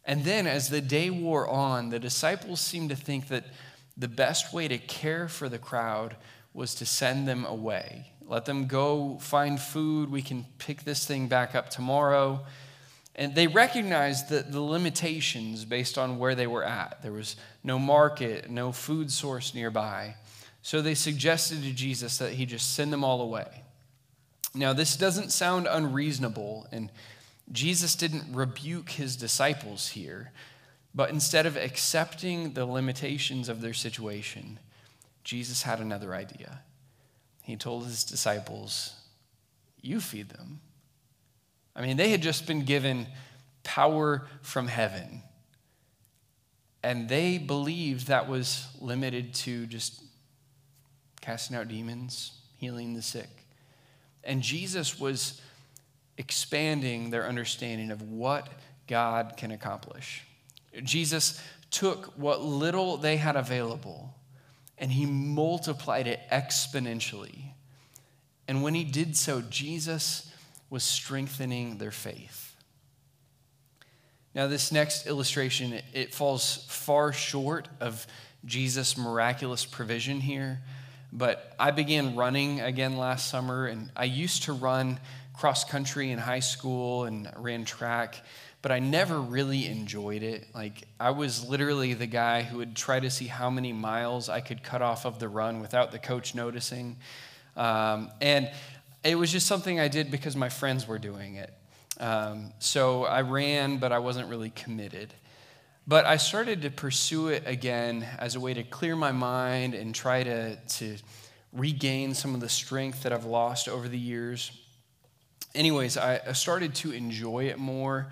And 0.05 0.25
then, 0.25 0.47
as 0.47 0.69
the 0.69 0.83
day 0.83 1.09
wore 1.09 1.49
on, 1.49 1.89
the 1.89 1.99
disciples 1.99 2.61
seemed 2.61 2.91
to 2.91 2.97
think 2.97 3.29
that 3.29 3.47
the 3.97 4.07
best 4.07 4.53
way 4.53 4.69
to 4.69 4.77
care 4.77 5.29
for 5.29 5.49
the 5.49 5.59
crowd 5.59 6.17
was 6.53 6.75
to 6.77 6.87
send 6.87 7.27
them 7.27 7.47
away. 7.47 8.13
Let 8.27 8.45
them 8.45 8.67
go 8.67 9.19
find 9.21 9.59
food. 9.59 10.11
We 10.11 10.21
can 10.21 10.45
pick 10.59 10.85
this 10.85 11.07
thing 11.07 11.27
back 11.27 11.55
up 11.55 11.71
tomorrow. 11.71 12.45
And 13.17 13.35
they 13.35 13.47
recognized 13.47 14.29
the, 14.29 14.43
the 14.43 14.61
limitations 14.61 15.65
based 15.65 15.97
on 15.97 16.19
where 16.19 16.35
they 16.35 16.47
were 16.47 16.65
at. 16.65 17.03
There 17.03 17.13
was 17.13 17.37
no 17.63 17.79
market, 17.79 18.51
no 18.51 18.73
food 18.73 19.11
source 19.11 19.55
nearby. 19.55 20.17
So 20.63 20.83
they 20.83 20.95
suggested 20.95 21.63
to 21.63 21.73
Jesus 21.73 22.19
that 22.19 22.33
he 22.33 22.45
just 22.45 22.75
send 22.75 22.93
them 22.93 23.05
all 23.05 23.23
away. 23.23 23.63
Now, 24.55 24.73
this 24.73 24.97
doesn't 24.97 25.33
sound 25.33 25.67
unreasonable, 25.69 26.69
and 26.71 26.91
Jesus 27.53 27.95
didn't 27.95 28.35
rebuke 28.35 28.91
his 28.91 29.17
disciples 29.17 29.89
here, 29.89 30.33
but 30.95 31.11
instead 31.11 31.47
of 31.47 31.57
accepting 31.57 32.55
the 32.55 32.65
limitations 32.65 33.49
of 33.49 33.61
their 33.61 33.75
situation, 33.75 34.59
Jesus 35.25 35.63
had 35.63 35.81
another 35.81 36.15
idea. 36.15 36.61
He 37.43 37.57
told 37.57 37.85
his 37.85 38.05
disciples, 38.05 38.95
You 39.81 40.01
feed 40.01 40.31
them. 40.31 40.61
I 41.77 41.83
mean, 41.83 41.97
they 41.97 42.11
had 42.11 42.23
just 42.23 42.47
been 42.47 42.65
given 42.65 43.07
power 43.65 44.27
from 44.43 44.69
heaven, 44.69 45.23
and 46.83 47.09
they 47.09 47.39
believed 47.39 48.07
that 48.07 48.29
was 48.29 48.69
limited 48.81 49.35
to 49.35 49.67
just 49.67 50.03
casting 51.21 51.57
out 51.57 51.69
demons, 51.69 52.33
healing 52.59 52.95
the 52.95 53.03
sick. 53.03 53.29
And 54.23 54.43
Jesus 54.43 54.99
was 55.01 55.41
expanding 56.19 57.11
their 57.11 57.27
understanding 57.27 57.91
of 57.91 58.03
what 58.03 58.49
God 58.87 59.35
can 59.37 59.51
accomplish. 59.51 60.25
Jesus 60.83 61.41
took 61.71 62.07
what 62.17 62.43
little 62.43 62.97
they 62.97 63.17
had 63.17 63.37
available 63.37 64.15
and 64.79 64.91
he 64.93 65.07
multiplied 65.07 66.07
it 66.07 66.21
exponentially. 66.31 67.53
And 68.47 68.63
when 68.63 68.75
he 68.75 68.85
did 68.85 69.17
so, 69.17 69.41
Jesus 69.41 70.31
was 70.69 70.83
strengthening 70.83 71.79
their 71.79 71.91
faith. 71.91 72.57
Now, 74.35 74.49
this 74.49 74.73
next 74.73 75.07
illustration, 75.07 75.81
it 75.93 76.13
falls 76.13 76.67
far 76.69 77.13
short 77.13 77.69
of 77.81 78.07
Jesus' 78.45 78.99
miraculous 78.99 79.65
provision 79.65 80.21
here. 80.21 80.61
But 81.13 81.55
I 81.61 81.71
began 81.71 82.17
running 82.17 82.61
again 82.61 82.97
last 82.97 83.31
summer, 83.31 83.67
and 83.67 83.93
I 83.95 84.05
used 84.05 84.43
to 84.45 84.53
run 84.53 84.99
cross 85.35 85.65
country 85.65 86.11
in 86.11 86.19
high 86.19 86.41
school 86.41 87.05
and 87.05 87.31
ran 87.37 87.65
track, 87.65 88.23
but 88.63 88.73
I 88.73 88.79
never 88.79 89.21
really 89.21 89.67
enjoyed 89.67 90.23
it. 90.23 90.47
Like, 90.55 90.85
I 90.99 91.11
was 91.11 91.47
literally 91.47 91.93
the 91.93 92.07
guy 92.07 92.43
who 92.43 92.59
would 92.59 92.75
try 92.75 93.01
to 93.01 93.11
see 93.11 93.27
how 93.27 93.51
many 93.51 93.73
miles 93.73 94.29
I 94.29 94.41
could 94.41 94.63
cut 94.63 94.81
off 94.81 95.05
of 95.05 95.19
the 95.19 95.29
run 95.29 95.61
without 95.61 95.93
the 95.93 95.99
coach 95.99 96.35
noticing. 96.35 96.97
Um, 97.57 98.11
and 98.21 98.51
it 99.03 99.17
was 99.17 99.31
just 99.31 99.47
something 99.47 99.79
I 99.79 99.89
did 99.89 100.11
because 100.11 100.35
my 100.35 100.49
friends 100.49 100.89
were 100.89 100.99
doing 100.99 101.35
it. 101.35 101.53
Um, 102.01 102.53
so 102.59 103.05
I 103.05 103.21
ran, 103.21 103.77
but 103.79 103.93
I 103.93 103.99
wasn't 103.99 104.29
really 104.29 104.51
committed. 104.51 105.13
But 105.87 106.07
I 106.07 106.17
started 106.17 106.63
to 106.63 106.71
pursue 106.71 107.29
it 107.29 107.43
again 107.45 108.07
as 108.19 108.35
a 108.37 108.41
way 108.41 108.55
to 108.55 108.63
clear 108.63 108.97
my 108.97 109.13
mind 109.13 109.75
and 109.75 109.95
try 109.95 110.23
to, 110.23 110.57
to 110.57 110.97
regain 111.53 112.15
some 112.15 112.35
of 112.35 112.41
the 112.41 112.49
strength 112.49 113.03
that 113.03 113.13
I've 113.13 113.27
lost 113.27 113.69
over 113.69 113.89
the 113.89 113.99
years 113.99 114.64
anyways, 115.55 115.97
I 115.97 116.33
started 116.33 116.75
to 116.77 116.93
enjoy 116.93 117.45
it 117.45 117.59
more 117.59 118.09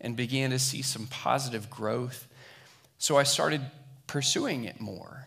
and 0.00 0.16
began 0.16 0.50
to 0.50 0.58
see 0.58 0.82
some 0.82 1.06
positive 1.06 1.68
growth. 1.70 2.26
So 2.98 3.16
I 3.16 3.22
started 3.22 3.62
pursuing 4.06 4.64
it 4.64 4.80
more. 4.80 5.26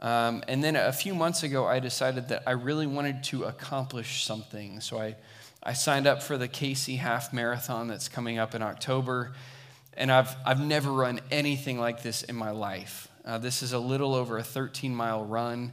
Um, 0.00 0.42
and 0.48 0.62
then 0.62 0.74
a 0.74 0.92
few 0.92 1.14
months 1.14 1.44
ago, 1.44 1.64
I 1.66 1.78
decided 1.78 2.28
that 2.28 2.42
I 2.46 2.52
really 2.52 2.88
wanted 2.88 3.22
to 3.24 3.44
accomplish 3.44 4.24
something. 4.24 4.80
So 4.80 4.98
I, 4.98 5.14
I 5.62 5.74
signed 5.74 6.08
up 6.08 6.22
for 6.22 6.36
the 6.36 6.48
KC 6.48 6.98
Half 6.98 7.32
Marathon 7.32 7.86
that's 7.86 8.08
coming 8.08 8.38
up 8.38 8.54
in 8.54 8.62
October. 8.62 9.32
And 9.94 10.10
I've, 10.10 10.34
I've 10.44 10.60
never 10.60 10.90
run 10.90 11.20
anything 11.30 11.78
like 11.78 12.02
this 12.02 12.24
in 12.24 12.34
my 12.34 12.50
life. 12.50 13.08
Uh, 13.24 13.38
this 13.38 13.62
is 13.62 13.72
a 13.72 13.78
little 13.78 14.14
over 14.14 14.38
a 14.38 14.42
13 14.42 14.94
mile 14.94 15.24
run. 15.24 15.72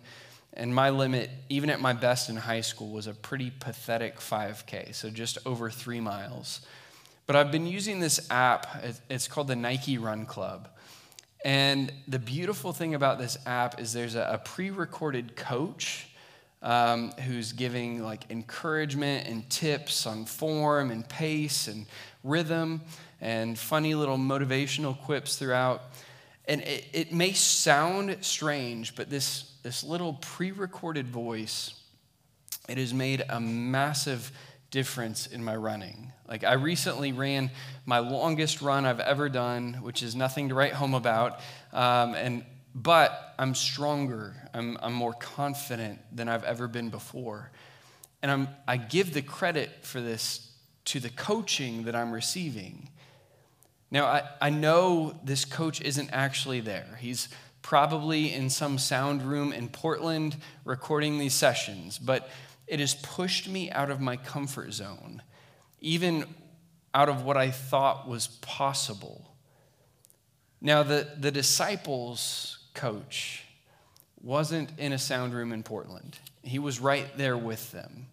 And 0.53 0.73
my 0.73 0.89
limit, 0.89 1.29
even 1.47 1.69
at 1.69 1.79
my 1.79 1.93
best 1.93 2.29
in 2.29 2.35
high 2.35 2.61
school, 2.61 2.89
was 2.91 3.07
a 3.07 3.13
pretty 3.13 3.51
pathetic 3.59 4.19
5K, 4.19 4.93
so 4.95 5.09
just 5.09 5.37
over 5.45 5.69
three 5.69 5.99
miles. 5.99 6.61
But 7.27 7.35
I've 7.35 7.51
been 7.51 7.67
using 7.67 7.99
this 7.99 8.27
app, 8.31 8.83
it's 9.09 9.27
called 9.27 9.47
the 9.47 9.55
Nike 9.55 9.97
Run 9.97 10.25
Club. 10.25 10.67
And 11.45 11.91
the 12.07 12.19
beautiful 12.19 12.73
thing 12.73 12.95
about 12.95 13.19
this 13.19 13.37
app 13.45 13.79
is 13.79 13.93
there's 13.93 14.15
a, 14.15 14.41
pre 14.43 14.71
recorded 14.71 15.35
coach 15.35 16.07
um, 16.61 17.11
who's 17.11 17.53
giving 17.53 18.03
like 18.03 18.29
encouragement 18.29 19.27
and 19.27 19.49
tips 19.49 20.05
on 20.05 20.25
form 20.25 20.91
and 20.91 21.07
pace 21.07 21.67
and 21.67 21.85
rhythm 22.23 22.81
and 23.21 23.57
funny 23.57 23.95
little 23.95 24.17
motivational 24.17 24.99
quips 24.99 25.37
throughout. 25.37 25.83
And 26.49 26.61
it, 26.63 26.85
it 26.93 27.13
may 27.13 27.33
sound 27.33 28.17
strange, 28.21 28.95
but 28.95 29.07
this, 29.07 29.53
this 29.61 29.83
little 29.83 30.13
pre 30.13 30.51
recorded 30.51 31.07
voice, 31.07 31.75
it 32.67 32.79
has 32.79 32.91
made 32.91 33.23
a 33.29 33.39
massive 33.39 34.31
difference 34.71 35.27
in 35.27 35.43
my 35.43 35.55
running. 35.55 36.11
Like, 36.27 36.43
I 36.43 36.53
recently 36.53 37.11
ran 37.11 37.51
my 37.85 37.99
longest 37.99 38.63
run 38.63 38.87
I've 38.87 38.99
ever 38.99 39.29
done, 39.29 39.75
which 39.83 40.01
is 40.01 40.15
nothing 40.15 40.49
to 40.49 40.55
write 40.55 40.73
home 40.73 40.95
about. 40.95 41.39
Um, 41.71 42.15
and, 42.15 42.43
but 42.73 43.35
I'm 43.37 43.53
stronger, 43.53 44.35
I'm, 44.51 44.75
I'm 44.81 44.93
more 44.93 45.13
confident 45.13 45.99
than 46.11 46.27
I've 46.27 46.43
ever 46.43 46.67
been 46.67 46.89
before. 46.89 47.51
And 48.23 48.31
I'm, 48.31 48.47
I 48.67 48.77
give 48.77 49.13
the 49.13 49.21
credit 49.21 49.69
for 49.83 50.01
this 50.01 50.51
to 50.85 50.99
the 50.99 51.11
coaching 51.11 51.83
that 51.83 51.95
I'm 51.95 52.11
receiving. 52.11 52.89
Now, 53.91 54.05
I, 54.05 54.23
I 54.41 54.49
know 54.49 55.19
this 55.23 55.45
coach 55.45 55.81
isn't 55.81 56.09
actually 56.11 56.59
there. 56.59 56.97
He's 56.99 57.29
probably 57.61 58.33
in 58.33 58.49
some 58.49 58.77
sound 58.77 59.21
room 59.23 59.51
in 59.51 59.67
Portland 59.69 60.37
recording 60.63 61.17
these 61.17 61.33
sessions, 61.33 61.97
but 61.97 62.29
it 62.67 62.79
has 62.79 62.93
pushed 62.93 63.49
me 63.49 63.71
out 63.71 63.89
of 63.89 63.99
my 63.99 64.15
comfort 64.15 64.73
zone, 64.73 65.23
even 65.81 66.25
out 66.93 67.09
of 67.09 67.23
what 67.23 67.37
I 67.37 67.49
thought 67.49 68.07
was 68.07 68.27
possible. 68.27 69.35
Now, 70.61 70.83
the, 70.83 71.07
the 71.17 71.31
disciples' 71.31 72.59
coach 72.73 73.45
wasn't 74.21 74.77
in 74.77 74.93
a 74.93 74.97
sound 74.97 75.33
room 75.33 75.51
in 75.51 75.63
Portland, 75.63 76.19
he 76.43 76.59
was 76.59 76.79
right 76.79 77.17
there 77.17 77.37
with 77.37 77.71
them. 77.71 78.07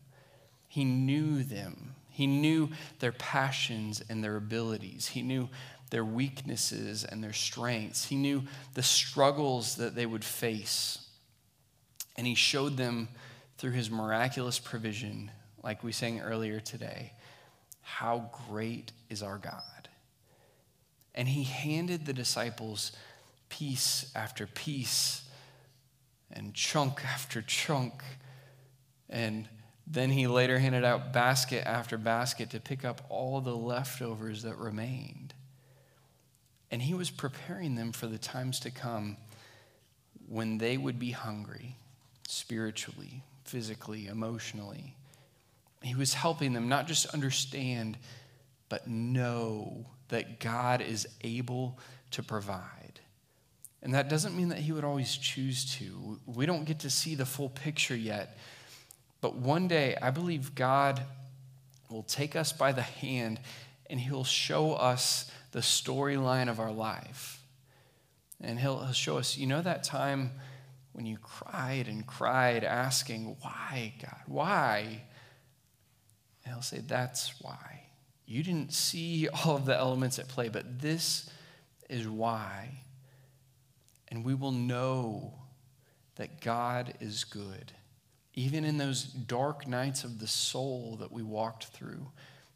He 0.68 0.84
knew 0.84 1.42
them, 1.42 1.95
he 2.16 2.26
knew 2.26 2.70
their 3.00 3.12
passions 3.12 4.02
and 4.08 4.24
their 4.24 4.36
abilities, 4.36 5.08
he 5.08 5.20
knew 5.20 5.50
their 5.90 6.02
weaknesses 6.02 7.04
and 7.04 7.22
their 7.22 7.34
strengths, 7.34 8.06
he 8.06 8.16
knew 8.16 8.42
the 8.72 8.82
struggles 8.82 9.76
that 9.76 9.94
they 9.94 10.06
would 10.06 10.24
face. 10.24 11.06
And 12.16 12.26
he 12.26 12.34
showed 12.34 12.78
them 12.78 13.08
through 13.58 13.72
his 13.72 13.90
miraculous 13.90 14.58
provision, 14.58 15.30
like 15.62 15.84
we 15.84 15.92
sang 15.92 16.22
earlier 16.22 16.58
today, 16.58 17.12
how 17.82 18.30
great 18.48 18.92
is 19.10 19.22
our 19.22 19.36
God. 19.36 19.90
And 21.14 21.28
he 21.28 21.44
handed 21.44 22.06
the 22.06 22.14
disciples 22.14 22.92
piece 23.50 24.10
after 24.14 24.46
piece 24.46 25.22
and 26.32 26.54
chunk 26.54 27.04
after 27.04 27.42
chunk. 27.42 28.02
And 29.10 29.50
then 29.86 30.10
he 30.10 30.26
later 30.26 30.58
handed 30.58 30.84
out 30.84 31.12
basket 31.12 31.66
after 31.66 31.96
basket 31.96 32.50
to 32.50 32.60
pick 32.60 32.84
up 32.84 33.02
all 33.08 33.40
the 33.40 33.54
leftovers 33.54 34.42
that 34.42 34.58
remained. 34.58 35.34
And 36.70 36.82
he 36.82 36.94
was 36.94 37.10
preparing 37.10 37.76
them 37.76 37.92
for 37.92 38.08
the 38.08 38.18
times 38.18 38.58
to 38.60 38.70
come 38.70 39.16
when 40.28 40.58
they 40.58 40.76
would 40.76 40.98
be 40.98 41.12
hungry 41.12 41.76
spiritually, 42.26 43.22
physically, 43.44 44.08
emotionally. 44.08 44.96
He 45.82 45.94
was 45.94 46.14
helping 46.14 46.52
them 46.52 46.68
not 46.68 46.88
just 46.88 47.06
understand, 47.14 47.96
but 48.68 48.88
know 48.88 49.86
that 50.08 50.40
God 50.40 50.80
is 50.80 51.06
able 51.22 51.78
to 52.12 52.22
provide. 52.24 53.00
And 53.82 53.94
that 53.94 54.08
doesn't 54.08 54.36
mean 54.36 54.48
that 54.48 54.58
he 54.58 54.72
would 54.72 54.84
always 54.84 55.16
choose 55.16 55.76
to. 55.76 56.18
We 56.26 56.46
don't 56.46 56.64
get 56.64 56.80
to 56.80 56.90
see 56.90 57.14
the 57.14 57.26
full 57.26 57.50
picture 57.50 57.94
yet. 57.94 58.36
But 59.20 59.36
one 59.36 59.68
day, 59.68 59.96
I 60.00 60.10
believe 60.10 60.54
God 60.54 61.02
will 61.90 62.02
take 62.02 62.36
us 62.36 62.52
by 62.52 62.72
the 62.72 62.82
hand 62.82 63.40
and 63.88 64.00
he'll 64.00 64.24
show 64.24 64.72
us 64.74 65.30
the 65.52 65.60
storyline 65.60 66.48
of 66.48 66.60
our 66.60 66.72
life. 66.72 67.40
And 68.40 68.58
he'll, 68.58 68.80
he'll 68.80 68.92
show 68.92 69.18
us, 69.18 69.38
you 69.38 69.46
know, 69.46 69.62
that 69.62 69.84
time 69.84 70.32
when 70.92 71.06
you 71.06 71.18
cried 71.18 71.88
and 71.88 72.06
cried, 72.06 72.64
asking, 72.64 73.36
Why, 73.40 73.94
God? 74.00 74.20
Why? 74.26 75.02
And 76.44 76.54
he'll 76.54 76.62
say, 76.62 76.80
That's 76.86 77.34
why. 77.40 77.82
You 78.26 78.42
didn't 78.42 78.72
see 78.72 79.28
all 79.28 79.56
of 79.56 79.66
the 79.66 79.76
elements 79.76 80.18
at 80.18 80.28
play, 80.28 80.48
but 80.48 80.80
this 80.80 81.30
is 81.88 82.08
why. 82.08 82.80
And 84.08 84.24
we 84.24 84.34
will 84.34 84.52
know 84.52 85.34
that 86.16 86.40
God 86.40 86.94
is 87.00 87.24
good. 87.24 87.72
Even 88.36 88.64
in 88.64 88.76
those 88.76 89.04
dark 89.04 89.66
nights 89.66 90.04
of 90.04 90.20
the 90.20 90.26
soul 90.26 90.96
that 91.00 91.10
we 91.10 91.22
walked 91.22 91.64
through, 91.64 92.06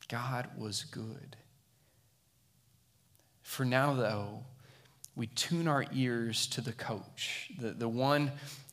God 0.08 0.48
was 0.56 0.84
good. 0.84 1.36
For 3.42 3.64
now, 3.64 3.94
though, 3.94 4.44
we 5.16 5.26
tune 5.26 5.66
our 5.66 5.86
ears 5.92 6.46
to 6.48 6.60
the 6.60 6.72
coach, 6.72 7.50
the, 7.58 7.70
the 7.70 7.88
one 7.88 8.30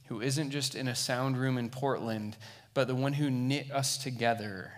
who 0.08 0.22
isn't 0.22 0.52
just 0.52 0.76
in 0.76 0.88
a 0.88 0.96
sound 0.96 1.38
room 1.38 1.58
in 1.58 1.70
Portland, 1.70 2.38
but 2.74 2.88
the 2.88 2.96
one 2.96 3.14
who 3.14 3.30
knit 3.30 3.72
us 3.72 3.98
together, 3.98 4.74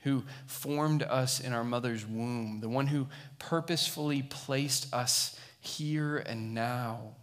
who 0.00 0.24
formed 0.46 1.02
us 1.02 1.40
in 1.40 1.52
our 1.52 1.64
mother's 1.64 2.06
womb, 2.06 2.60
the 2.60 2.68
one 2.68 2.86
who 2.86 3.08
purposefully 3.38 4.22
placed 4.22 4.92
us 4.94 5.38
here 5.60 6.18
and 6.18 6.54
now, 6.54 7.14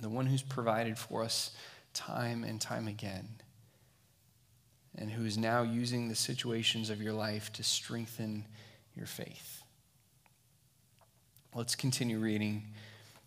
the 0.00 0.08
one 0.08 0.26
who's 0.26 0.42
provided 0.42 0.98
for 0.98 1.22
us 1.22 1.50
time 1.94 2.44
and 2.44 2.60
time 2.60 2.86
again, 2.86 3.28
and 4.96 5.10
who 5.10 5.24
is 5.24 5.38
now 5.38 5.62
using 5.62 6.08
the 6.08 6.14
situations 6.14 6.90
of 6.90 7.00
your 7.00 7.14
life 7.14 7.52
to 7.54 7.62
strengthen 7.62 8.44
your 8.96 9.06
faith. 9.06 9.62
Let's 11.54 11.74
continue 11.74 12.18
reading 12.18 12.64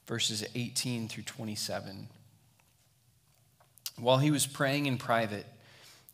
verses 0.05 0.45
18 0.53 1.07
through 1.07 1.23
27. 1.23 2.07
While 3.99 4.19
he 4.19 4.31
was 4.31 4.45
praying 4.45 4.85
in 4.85 4.97
private 4.97 5.45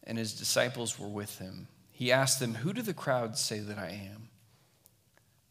and 0.03 0.17
his 0.17 0.33
disciples 0.33 0.99
were 0.99 1.07
with 1.07 1.39
him, 1.39 1.67
he 1.91 2.11
asked 2.11 2.39
them, 2.39 2.55
Who 2.55 2.73
do 2.73 2.81
the 2.81 2.93
crowds 2.93 3.39
say 3.39 3.59
that 3.59 3.77
I 3.77 4.09
am? 4.11 4.29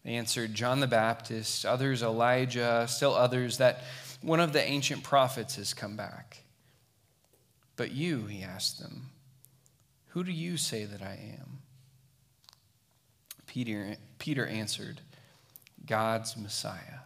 They 0.04 0.14
answered, 0.14 0.54
John 0.54 0.80
the 0.80 0.86
Baptist, 0.86 1.64
others 1.64 2.02
Elijah, 2.02 2.86
still 2.88 3.14
others 3.14 3.58
that 3.58 3.84
one 4.20 4.40
of 4.40 4.52
the 4.52 4.62
ancient 4.62 5.04
prophets 5.04 5.56
has 5.56 5.74
come 5.74 5.96
back. 5.96 6.41
But 7.76 7.92
you, 7.92 8.26
he 8.26 8.42
asked 8.42 8.80
them, 8.80 9.10
Who 10.08 10.24
do 10.24 10.32
you 10.32 10.56
say 10.56 10.84
that 10.84 11.02
I 11.02 11.18
am? 11.38 11.58
Peter, 13.46 13.96
Peter 14.18 14.46
answered, 14.46 15.00
God's 15.86 16.36
Messiah. 16.36 17.00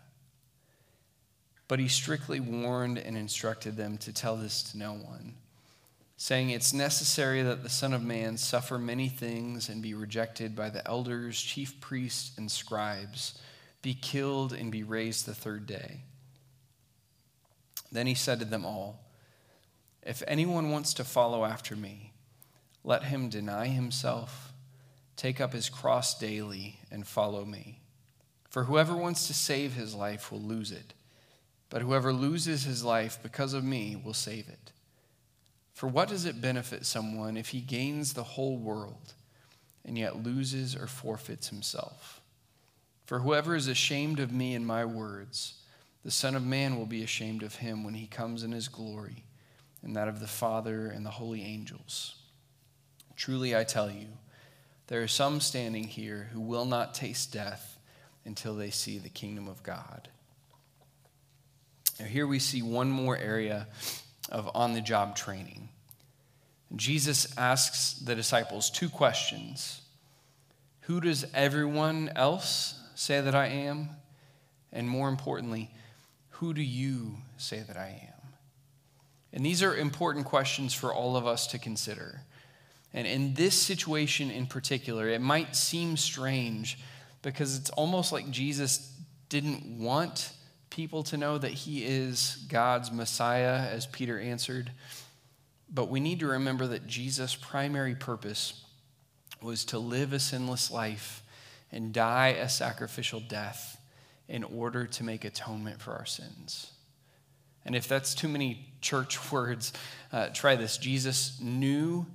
But 1.69 1.79
he 1.81 1.89
strictly 1.89 2.41
warned 2.41 2.99
and 2.99 3.17
instructed 3.17 3.77
them 3.77 3.99
to 3.99 4.13
tell 4.13 4.37
this 4.37 4.63
to 4.71 4.79
no 4.79 4.93
one, 4.93 5.35
saying, 6.17 6.51
It's 6.51 6.73
necessary 6.73 7.43
that 7.43 7.63
the 7.63 7.69
Son 7.69 7.93
of 7.93 8.05
Man 8.05 8.37
suffer 8.37 8.79
many 8.79 9.09
things 9.09 9.69
and 9.69 9.83
be 9.83 9.95
rejected 9.95 10.55
by 10.55 10.71
the 10.71 10.87
elders, 10.87 11.41
chief 11.41 11.81
priests, 11.81 12.37
and 12.39 12.51
scribes, 12.51 13.39
be 13.83 13.95
killed, 13.95 14.53
and 14.53 14.71
be 14.71 14.85
raised 14.85 15.27
the 15.27 15.35
third 15.35 15.67
day. 15.67 16.03
Then 17.91 18.07
he 18.07 18.15
said 18.15 18.39
to 18.41 18.45
them 18.45 18.65
all, 18.65 19.06
If 20.07 20.23
anyone 20.29 20.71
wants 20.71 20.95
to 20.95 21.05
follow 21.05 21.45
after 21.45 21.75
me, 21.75 22.13
let 22.85 23.03
him 23.03 23.29
deny 23.29 23.67
himself, 23.67 24.53
take 25.17 25.41
up 25.41 25.53
his 25.53 25.69
cross 25.69 26.17
daily, 26.17 26.79
and 26.93 27.05
follow 27.05 27.45
me. 27.45 27.81
For 28.49 28.65
whoever 28.65 28.95
wants 28.95 29.27
to 29.27 29.35
save 29.35 29.75
his 29.75 29.97
life 29.97 30.31
will 30.31 30.41
lose 30.41 30.71
it, 30.71 30.95
but 31.69 31.83
whoever 31.83 32.13
loses 32.13 32.63
his 32.63 32.85
life 32.85 33.19
because 33.21 33.53
of 33.53 33.65
me 33.65 34.01
will 34.03 34.15
save 34.15 34.49
it. 34.49 34.71
For 35.75 35.89
what 35.89 36.09
does 36.09 36.25
it 36.25 36.41
benefit 36.41 36.87
someone 36.87 37.37
if 37.37 37.49
he 37.49 37.61
gains 37.61 38.13
the 38.13 38.23
whole 38.23 38.59
world 38.59 39.15
and 39.85 39.99
yet 39.99 40.23
loses 40.23 40.77
or 40.77 40.87
forfeits 40.87 41.49
himself? 41.49 42.21
For 43.07 43.19
whoever 43.19 43.57
is 43.57 43.67
ashamed 43.67 44.21
of 44.21 44.31
me 44.31 44.55
and 44.55 44.65
my 44.65 44.85
words, 44.85 45.55
the 46.05 46.13
Son 46.13 46.37
of 46.37 46.47
Man 46.47 46.79
will 46.79 46.87
be 46.87 47.03
ashamed 47.03 47.43
of 47.43 47.57
him 47.57 47.83
when 47.83 47.95
he 47.95 48.07
comes 48.07 48.45
in 48.45 48.53
his 48.53 48.69
glory 48.69 49.26
and 49.87 49.95
that 49.95 50.09
of 50.09 50.19
the 50.19 50.27
Father 50.27 50.89
and 50.89 51.07
the 51.07 51.11
holy 51.11 51.45
angels. 51.45 52.17
Truly 53.15 53.57
I 53.57 53.63
tell 53.63 53.89
you, 53.89 54.09
there 54.89 55.01
are 55.03 55.09
some 55.09 55.41
standing 55.41 55.85
here 55.85 56.29
who 56.33 56.41
will 56.41 56.65
not 56.65 56.93
taste 56.93 57.33
death 57.33 57.79
until 58.25 58.57
they 58.57 58.71
see 58.71 58.99
the 58.99 59.09
kingdom 59.09 59.47
of 59.47 59.63
God. 59.63 60.09
Now, 62.01 62.07
here 62.07 62.27
we 62.27 62.41
see 62.41 62.63
one 62.63 62.91
more 62.91 63.17
area 63.17 63.69
of 64.29 64.51
on 64.55 64.75
the 64.75 64.81
job 64.81 65.15
training. 65.15 65.69
Jesus 66.75 67.33
asks 67.39 67.93
the 67.93 68.17
disciples 68.17 68.71
two 68.71 68.89
questions 68.89 69.83
Who 70.83 71.01
does 71.01 71.27
everyone 71.33 72.11
else 72.17 72.75
say 72.97 73.21
that 73.21 73.37
I 73.37 73.47
am? 73.47 73.91
And 74.73 74.89
more 74.89 75.09
importantly, 75.09 75.71
who 76.31 76.53
do 76.53 76.63
you 76.63 77.19
say 77.37 77.61
that 77.61 77.77
I 77.77 78.09
am? 78.09 78.16
And 79.37 79.45
these 79.45 79.63
are 79.63 79.77
important 79.77 80.25
questions 80.25 80.73
for 80.73 80.95
all 80.95 81.15
of 81.15 81.27
us 81.27 81.47
to 81.49 81.59
consider. 81.59 82.23
And 82.95 83.07
in 83.07 83.35
this 83.35 83.55
situation 83.55 84.31
in 84.31 84.47
particular, 84.47 85.11
it 85.11 85.21
might 85.21 85.55
seem 85.55 85.99
strange 85.99 86.79
because 87.21 87.55
it's 87.55 87.69
almost 87.69 88.13
like 88.13 88.31
Jesus 88.31 88.99
didn't 89.29 89.79
want 89.79 90.33
people 90.71 91.03
to 91.03 91.19
know 91.19 91.37
that 91.37 91.51
he 91.51 91.85
is 91.85 92.47
God's 92.49 92.91
Messiah, 92.91 93.69
as 93.71 93.85
Peter 93.85 94.19
answered. 94.19 94.73
But 95.69 95.91
we 95.91 96.01
need 96.01 96.21
to 96.21 96.29
remember 96.29 96.67
that 96.69 96.87
Jesus' 96.87 97.35
primary 97.35 97.95
purpose 97.95 98.65
was 99.43 99.67
to 99.67 99.79
live 99.79 100.15
a 100.15 100.19
sinless 100.19 100.71
life 100.71 101.23
and 101.71 101.93
die 101.93 102.29
a 102.29 102.49
sacrificial 102.49 103.21
death 103.21 103.79
in 104.29 104.45
order 104.45 104.87
to 104.87 105.05
make 105.05 105.27
atonement 105.27 105.83
for 105.83 105.93
our 105.93 106.07
sins. 106.07 106.71
And 107.67 107.77
if 107.77 107.89
that's 107.89 108.15
too 108.15 108.29
many 108.29 108.73
church 108.81 109.31
words, 109.33 109.73
uh, 110.13 110.29
try 110.29 110.57
this. 110.57 110.79
Jesus 110.79 111.39
knew 111.41 112.07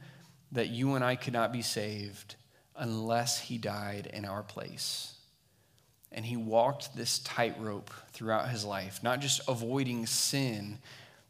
that 0.52 0.70
you 0.70 0.96
and 0.96 1.04
I 1.04 1.16
could 1.16 1.34
not 1.34 1.54
be 1.54 1.62
saved 1.62 2.36
unless 2.76 3.40
he 3.40 3.58
died 3.58 4.10
in 4.12 4.26
our 4.26 4.42
place. 4.42 5.14
And 6.12 6.26
he 6.26 6.36
walked 6.36 6.96
this 6.96 7.20
tightrope 7.20 7.92
throughout 8.12 8.50
his 8.50 8.66
life, 8.66 9.02
not 9.02 9.22
just 9.22 9.42
avoiding 9.48 10.06
sin, 10.06 10.80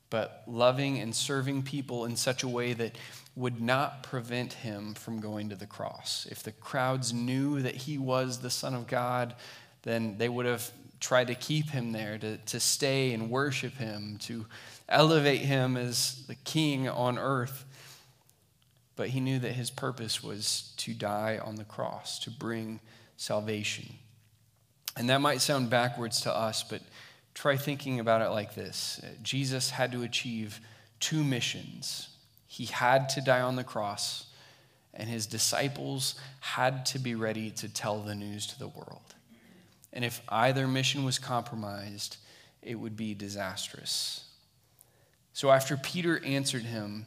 but 0.10 0.44
loving 0.48 1.00
and 1.00 1.16
serving 1.16 1.64
people 1.64 2.06
in 2.06 2.16
such 2.16 2.44
a 2.44 2.48
way 2.48 2.74
that 2.74 2.98
would 3.36 3.62
not 3.62 4.04
prevent 4.04 4.54
him 4.54 4.94
from 4.94 5.20
going 5.20 5.50
to 5.50 5.56
the 5.56 5.68
cross. 5.68 6.28
If 6.30 6.44
the 6.44 6.52
crowds 6.52 7.14
knew 7.14 7.62
that 7.62 7.76
he 7.76 7.98
was 7.98 8.40
the 8.40 8.50
Son 8.50 8.74
of 8.74 8.88
God, 8.88 9.36
then 9.84 10.18
they 10.18 10.30
would 10.30 10.46
have 10.46 10.70
tried 11.02 11.28
to 11.28 11.36
keep 11.36 11.72
him 11.72 11.92
there, 11.92 12.18
to, 12.20 12.38
to 12.38 12.60
stay 12.60 13.12
and 13.12 13.30
worship 13.30 13.74
him, 13.74 14.18
to 14.22 14.46
elevate 14.88 15.42
him 15.42 15.76
as 15.76 16.24
the 16.28 16.36
king 16.36 16.88
on 16.88 17.18
earth. 17.18 17.66
But 18.96 19.10
he 19.10 19.20
knew 19.20 19.40
that 19.40 19.54
his 19.54 19.72
purpose 19.72 20.24
was 20.24 20.74
to 20.78 20.94
die 20.94 21.40
on 21.44 21.56
the 21.56 21.66
cross, 21.66 22.20
to 22.20 22.32
bring 22.32 22.80
salvation. 23.18 23.96
And 24.96 25.10
that 25.10 25.22
might 25.22 25.42
sound 25.42 25.70
backwards 25.70 26.22
to 26.22 26.36
us, 26.36 26.64
but 26.64 26.82
try 27.34 27.58
thinking 27.58 28.00
about 28.00 28.22
it 28.22 28.30
like 28.30 28.54
this 28.54 29.02
Jesus 29.24 29.72
had 29.72 29.92
to 29.94 30.04
achieve 30.04 30.60
two 31.00 31.24
missions. 31.24 32.10
He 32.48 32.66
had 32.66 33.10
to 33.10 33.22
die 33.22 33.42
on 33.42 33.56
the 33.56 33.64
cross, 33.64 34.28
and 34.94 35.10
his 35.10 35.26
disciples 35.26 36.16
had 36.42 36.86
to 36.88 37.00
be 37.00 37.16
ready 37.16 37.50
to 37.52 37.70
tell 37.70 38.02
the 38.02 38.14
news 38.14 38.46
to 38.48 38.60
the 38.60 38.68
world. 38.68 39.16
And 39.94 40.06
if 40.06 40.22
either 40.30 40.68
mission 40.68 41.04
was 41.04 41.20
compromised, 41.20 42.18
it 42.62 42.76
would 42.76 42.96
be 42.96 43.14
disastrous. 43.14 44.26
So 45.34 45.52
after 45.52 45.78
Peter 45.78 46.24
answered 46.24 46.64
him, 46.64 47.06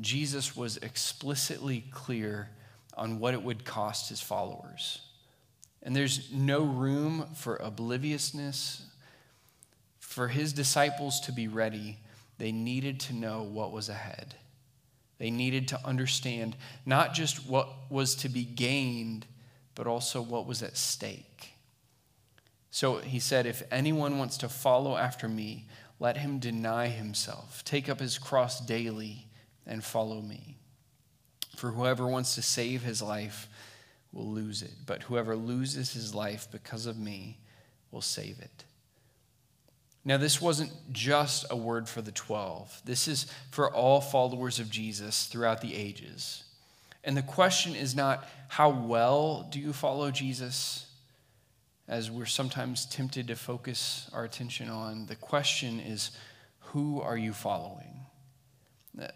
Jesus 0.00 0.56
was 0.56 0.76
explicitly 0.78 1.84
clear 1.90 2.50
on 2.96 3.20
what 3.20 3.34
it 3.34 3.42
would 3.42 3.64
cost 3.64 4.08
his 4.08 4.20
followers. 4.20 5.00
And 5.82 5.94
there's 5.94 6.32
no 6.32 6.62
room 6.62 7.26
for 7.34 7.56
obliviousness. 7.56 8.84
For 10.00 10.28
his 10.28 10.52
disciples 10.52 11.20
to 11.20 11.32
be 11.32 11.48
ready, 11.48 11.98
they 12.38 12.52
needed 12.52 13.00
to 13.00 13.14
know 13.14 13.42
what 13.42 13.72
was 13.72 13.88
ahead. 13.88 14.34
They 15.18 15.30
needed 15.30 15.68
to 15.68 15.86
understand 15.86 16.56
not 16.86 17.14
just 17.14 17.46
what 17.46 17.68
was 17.90 18.14
to 18.16 18.28
be 18.28 18.44
gained, 18.44 19.26
but 19.74 19.86
also 19.86 20.20
what 20.20 20.46
was 20.46 20.62
at 20.62 20.76
stake. 20.76 21.52
So 22.78 22.98
he 22.98 23.18
said, 23.18 23.44
If 23.44 23.64
anyone 23.72 24.18
wants 24.18 24.36
to 24.36 24.48
follow 24.48 24.96
after 24.96 25.28
me, 25.28 25.66
let 25.98 26.16
him 26.16 26.38
deny 26.38 26.86
himself, 26.86 27.64
take 27.64 27.88
up 27.88 27.98
his 27.98 28.18
cross 28.18 28.64
daily, 28.64 29.26
and 29.66 29.82
follow 29.82 30.22
me. 30.22 30.58
For 31.56 31.72
whoever 31.72 32.06
wants 32.06 32.36
to 32.36 32.42
save 32.42 32.84
his 32.84 33.02
life 33.02 33.48
will 34.12 34.28
lose 34.28 34.62
it, 34.62 34.74
but 34.86 35.02
whoever 35.02 35.34
loses 35.34 35.92
his 35.92 36.14
life 36.14 36.46
because 36.52 36.86
of 36.86 36.96
me 36.96 37.38
will 37.90 38.00
save 38.00 38.38
it. 38.38 38.62
Now, 40.04 40.16
this 40.16 40.40
wasn't 40.40 40.70
just 40.92 41.46
a 41.50 41.56
word 41.56 41.88
for 41.88 42.00
the 42.00 42.12
12. 42.12 42.82
This 42.84 43.08
is 43.08 43.26
for 43.50 43.74
all 43.74 44.00
followers 44.00 44.60
of 44.60 44.70
Jesus 44.70 45.26
throughout 45.26 45.62
the 45.62 45.74
ages. 45.74 46.44
And 47.02 47.16
the 47.16 47.22
question 47.22 47.74
is 47.74 47.96
not, 47.96 48.24
how 48.46 48.70
well 48.70 49.48
do 49.50 49.58
you 49.58 49.72
follow 49.72 50.12
Jesus? 50.12 50.87
As 51.88 52.10
we're 52.10 52.26
sometimes 52.26 52.84
tempted 52.84 53.28
to 53.28 53.34
focus 53.34 54.10
our 54.12 54.24
attention 54.24 54.68
on. 54.68 55.06
The 55.06 55.16
question 55.16 55.80
is, 55.80 56.10
who 56.60 57.00
are 57.00 57.16
you 57.16 57.32
following? 57.32 58.02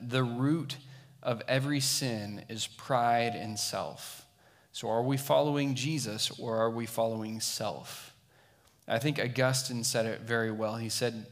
The 0.01 0.25
root 0.25 0.79
of 1.23 1.43
every 1.47 1.81
sin 1.81 2.45
is 2.49 2.67
pride 2.67 3.35
and 3.35 3.59
self. 3.59 4.27
So, 4.73 4.89
are 4.89 5.03
we 5.03 5.19
following 5.19 5.75
Jesus 5.75 6.31
or 6.41 6.57
are 6.57 6.71
we 6.71 6.87
following 6.87 7.41
self? 7.41 8.15
I 8.89 8.99
think 8.99 9.19
Augustine 9.19 9.85
said 9.85 10.07
it 10.07 10.23
very 10.23 10.51
well. 10.51 10.77
He 10.77 10.89
said, 10.89 11.27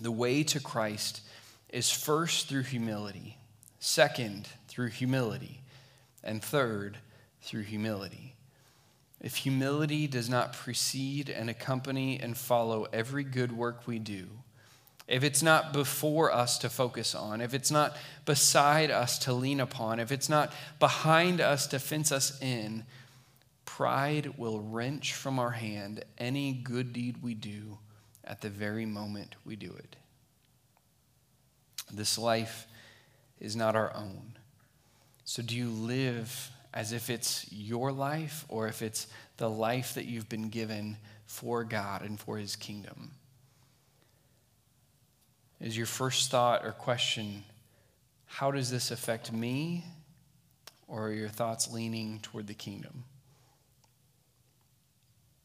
The 0.00 0.10
way 0.10 0.42
to 0.44 0.58
Christ 0.58 1.20
is 1.68 1.90
first 1.90 2.48
through 2.48 2.62
humility, 2.62 3.36
second, 3.78 4.48
through 4.68 4.88
humility, 4.88 5.62
and 6.24 6.42
third, 6.42 6.98
through 7.42 7.62
humility. 7.62 8.36
If 9.22 9.36
humility 9.36 10.06
does 10.06 10.28
not 10.28 10.52
precede 10.52 11.30
and 11.30 11.48
accompany 11.48 12.20
and 12.20 12.36
follow 12.36 12.86
every 12.92 13.24
good 13.24 13.52
work 13.52 13.86
we 13.86 13.98
do, 13.98 14.26
if 15.08 15.24
it's 15.24 15.42
not 15.42 15.72
before 15.72 16.32
us 16.32 16.58
to 16.58 16.68
focus 16.68 17.14
on, 17.14 17.40
if 17.40 17.54
it's 17.54 17.70
not 17.70 17.96
beside 18.24 18.90
us 18.90 19.18
to 19.20 19.32
lean 19.32 19.60
upon, 19.60 20.00
if 20.00 20.12
it's 20.12 20.28
not 20.28 20.52
behind 20.78 21.40
us 21.40 21.66
to 21.68 21.78
fence 21.78 22.12
us 22.12 22.40
in, 22.42 22.84
Pride 23.72 24.36
will 24.36 24.60
wrench 24.60 25.14
from 25.14 25.38
our 25.38 25.52
hand 25.52 26.04
any 26.18 26.52
good 26.52 26.92
deed 26.92 27.22
we 27.22 27.32
do 27.32 27.78
at 28.22 28.42
the 28.42 28.50
very 28.50 28.84
moment 28.84 29.34
we 29.46 29.56
do 29.56 29.72
it. 29.72 29.96
This 31.90 32.18
life 32.18 32.66
is 33.40 33.56
not 33.56 33.74
our 33.74 33.96
own. 33.96 34.36
So, 35.24 35.42
do 35.42 35.56
you 35.56 35.70
live 35.70 36.51
as 36.74 36.92
if 36.92 37.10
it's 37.10 37.46
your 37.52 37.92
life 37.92 38.44
or 38.48 38.68
if 38.68 38.82
it's 38.82 39.06
the 39.36 39.50
life 39.50 39.94
that 39.94 40.06
you've 40.06 40.28
been 40.28 40.48
given 40.48 40.96
for 41.26 41.64
God 41.64 42.02
and 42.02 42.18
for 42.18 42.36
His 42.36 42.56
kingdom? 42.56 43.12
Is 45.60 45.76
your 45.76 45.86
first 45.86 46.30
thought 46.30 46.64
or 46.64 46.72
question, 46.72 47.44
how 48.26 48.50
does 48.50 48.70
this 48.70 48.90
affect 48.90 49.32
me? 49.32 49.84
Or 50.88 51.08
are 51.08 51.12
your 51.12 51.28
thoughts 51.28 51.72
leaning 51.72 52.18
toward 52.20 52.46
the 52.46 52.54
kingdom? 52.54 53.04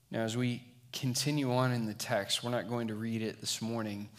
Now, 0.09 0.21
as 0.21 0.35
we 0.35 0.63
continue 0.91 1.53
on 1.53 1.71
in 1.71 1.85
the 1.85 1.93
text, 1.93 2.43
we're 2.43 2.51
not 2.51 2.67
going 2.67 2.87
to 2.87 2.95
read 2.95 3.21
it 3.21 3.39
this 3.39 3.61
morning, 3.61 4.09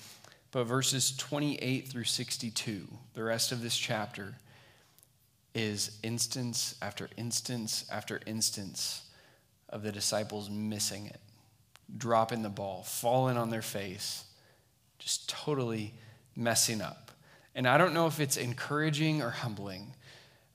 but 0.53 0.65
verses 0.65 1.17
28 1.17 1.89
through 1.89 2.05
62, 2.05 2.87
the 3.15 3.23
rest 3.23 3.53
of 3.53 3.63
this 3.63 3.77
chapter, 3.77 4.35
is 5.59 5.99
instance 6.03 6.77
after 6.81 7.11
instance 7.17 7.85
after 7.91 8.21
instance 8.27 9.03
of 9.69 9.83
the 9.83 9.93
disciples 9.93 10.49
missing 10.49 11.07
it, 11.07 11.21
dropping 11.97 12.43
the 12.43 12.49
ball, 12.49 12.83
falling 12.85 13.37
on 13.37 13.51
their 13.51 13.63
face, 13.63 14.25
just 14.99 15.29
totally 15.29 15.95
messing 16.37 16.81
up. 16.81 17.11
And 17.55 17.67
I 17.67 17.77
don't 17.77 17.93
know 17.93 18.07
if 18.07 18.21
it's 18.21 18.37
encouraging 18.37 19.21
or 19.21 19.31
humbling, 19.31 19.95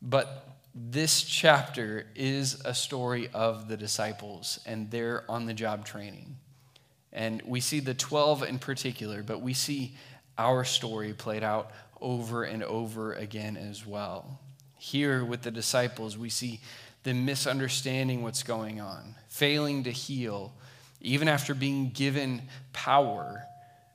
but 0.01 0.47
this 0.73 1.21
chapter 1.21 2.07
is 2.15 2.61
a 2.65 2.73
story 2.73 3.29
of 3.33 3.67
the 3.67 3.77
disciples 3.77 4.59
and 4.65 4.89
their 4.89 5.29
on 5.29 5.45
the 5.45 5.53
job 5.53 5.85
training. 5.85 6.37
And 7.11 7.41
we 7.45 7.59
see 7.59 7.79
the 7.79 7.93
12 7.93 8.43
in 8.43 8.57
particular, 8.57 9.21
but 9.21 9.41
we 9.41 9.53
see 9.53 9.95
our 10.37 10.63
story 10.63 11.13
played 11.13 11.43
out 11.43 11.71
over 12.01 12.43
and 12.43 12.63
over 12.63 13.13
again 13.13 13.55
as 13.55 13.85
well. 13.85 14.39
Here 14.83 15.23
with 15.23 15.43
the 15.43 15.49
disciples, 15.49 16.17
we 16.17 16.27
see 16.27 16.59
them 17.03 17.23
misunderstanding 17.23 18.21
what's 18.21 18.43
going 18.43 18.81
on, 18.81 19.15
failing 19.29 19.85
to 19.85 19.91
heal, 19.91 20.51
even 20.99 21.29
after 21.29 21.53
being 21.53 21.91
given 21.91 22.41
power. 22.73 23.45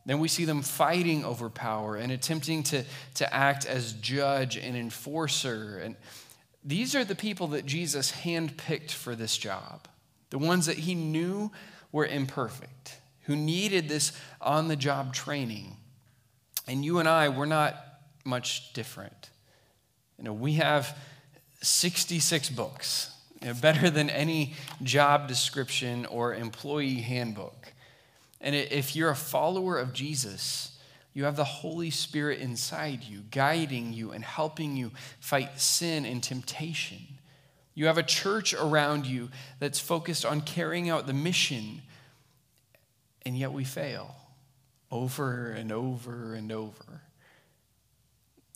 Then 0.06 0.18
we 0.18 0.28
see 0.28 0.46
them 0.46 0.62
fighting 0.62 1.26
over 1.26 1.50
power 1.50 1.96
and 1.96 2.10
attempting 2.10 2.62
to, 2.64 2.84
to 3.16 3.34
act 3.34 3.66
as 3.66 3.92
judge 3.92 4.56
and 4.56 4.74
enforcer. 4.74 5.78
And 5.84 5.94
these 6.64 6.94
are 6.94 7.04
the 7.04 7.14
people 7.14 7.48
that 7.48 7.66
Jesus 7.66 8.10
handpicked 8.10 8.92
for 8.92 9.14
this 9.14 9.36
job, 9.36 9.88
the 10.30 10.38
ones 10.38 10.64
that 10.64 10.78
he 10.78 10.94
knew 10.94 11.52
were 11.92 12.06
imperfect, 12.06 12.96
who 13.24 13.36
needed 13.36 13.90
this 13.90 14.12
on 14.40 14.68
the 14.68 14.76
job 14.76 15.12
training. 15.12 15.76
And 16.66 16.82
you 16.82 16.98
and 16.98 17.06
I, 17.06 17.28
we're 17.28 17.44
not 17.44 17.76
much 18.24 18.72
different. 18.72 19.28
You 20.18 20.24
know, 20.24 20.32
we 20.32 20.54
have 20.54 20.98
66 21.62 22.50
books, 22.50 23.12
you 23.40 23.48
know, 23.48 23.54
better 23.54 23.88
than 23.88 24.10
any 24.10 24.54
job 24.82 25.28
description 25.28 26.06
or 26.06 26.34
employee 26.34 26.96
handbook. 26.96 27.72
And 28.40 28.54
if 28.54 28.94
you're 28.94 29.10
a 29.10 29.16
follower 29.16 29.78
of 29.78 29.92
Jesus, 29.92 30.78
you 31.14 31.24
have 31.24 31.36
the 31.36 31.44
Holy 31.44 31.90
Spirit 31.90 32.40
inside 32.40 33.02
you, 33.02 33.20
guiding 33.30 33.92
you 33.92 34.12
and 34.12 34.24
helping 34.24 34.76
you 34.76 34.92
fight 35.20 35.60
sin 35.60 36.04
and 36.04 36.22
temptation. 36.22 37.00
You 37.74 37.86
have 37.86 37.98
a 37.98 38.02
church 38.02 38.54
around 38.54 39.06
you 39.06 39.30
that's 39.60 39.80
focused 39.80 40.24
on 40.24 40.40
carrying 40.40 40.90
out 40.90 41.06
the 41.06 41.12
mission. 41.12 41.82
and 43.26 43.36
yet 43.36 43.52
we 43.52 43.64
fail 43.64 44.14
over 44.90 45.50
and 45.50 45.70
over 45.70 46.34
and 46.34 46.50
over. 46.50 47.02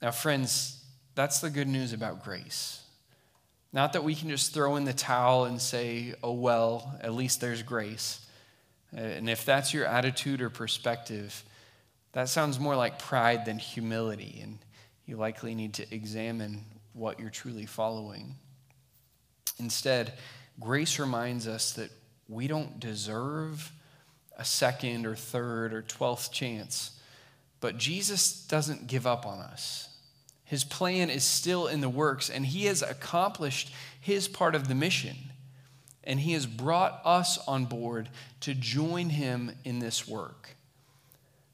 Now, 0.01 0.13
friends, 0.13 0.82
that's 1.15 1.41
the 1.41 1.51
good 1.51 1.69
news 1.69 1.93
about 1.93 2.25
grace. 2.25 2.81
Not 3.73 3.95
that 3.95 4.05
we 4.05 4.15
can 4.15 4.29
just 4.29 4.53
throw 4.53 4.77
in 4.77 4.85
the 4.85 4.93
towel 4.93 5.45
and 5.45 5.61
say, 5.61 6.15
oh, 6.23 6.33
well, 6.33 6.99
at 7.01 7.15
least 7.15 7.41
there's 7.41 7.63
grace. 7.63 8.25
Uh, 8.95 9.01
and 9.01 9.31
if 9.31 9.45
that's 9.45 9.73
your 9.73 9.87
attitude 9.87 10.43
or 10.43 10.51
perspective, 10.51 11.43
that 12.13 12.29
sounds 12.29 12.61
more 12.61 12.77
like 12.77 12.99
pride 12.99 13.47
than 13.47 13.59
humility, 13.59 14.41
and 14.43 14.59
you 15.07 15.17
likely 15.17 15.55
need 15.55 15.73
to 15.75 15.95
examine 15.95 16.65
what 16.93 17.19
you're 17.19 17.31
truly 17.31 17.65
following. 17.65 18.35
Instead, 19.59 20.13
grace 20.61 20.99
reminds 20.99 21.49
us 21.49 21.73
that 21.73 21.91
we 22.29 22.47
don't 22.47 22.79
deserve 22.79 23.73
a 24.37 24.45
second 24.45 25.07
or 25.07 25.15
third 25.15 25.73
or 25.73 25.81
twelfth 25.81 26.33
chance, 26.33 26.99
but 27.61 27.79
Jesus 27.79 28.47
doesn't 28.47 28.87
give 28.87 29.07
up 29.07 29.25
on 29.25 29.39
us. 29.39 29.89
His 30.53 30.65
plan 30.65 31.09
is 31.09 31.25
still 31.25 31.67
in 31.67 31.81
the 31.81 31.89
works, 31.89 32.29
and 32.29 32.45
He 32.45 32.67
has 32.67 32.83
accomplished 32.83 33.73
His 33.99 34.29
part 34.29 34.55
of 34.55 34.69
the 34.69 34.75
mission. 34.75 35.17
And 36.05 36.21
He 36.21 36.35
has 36.35 36.45
brought 36.45 37.01
us 37.07 37.39
on 37.49 37.65
board 37.65 38.11
to 38.41 38.53
join 38.53 39.09
Him 39.09 39.53
in 39.65 39.79
this 39.79 40.07
work. 40.07 40.57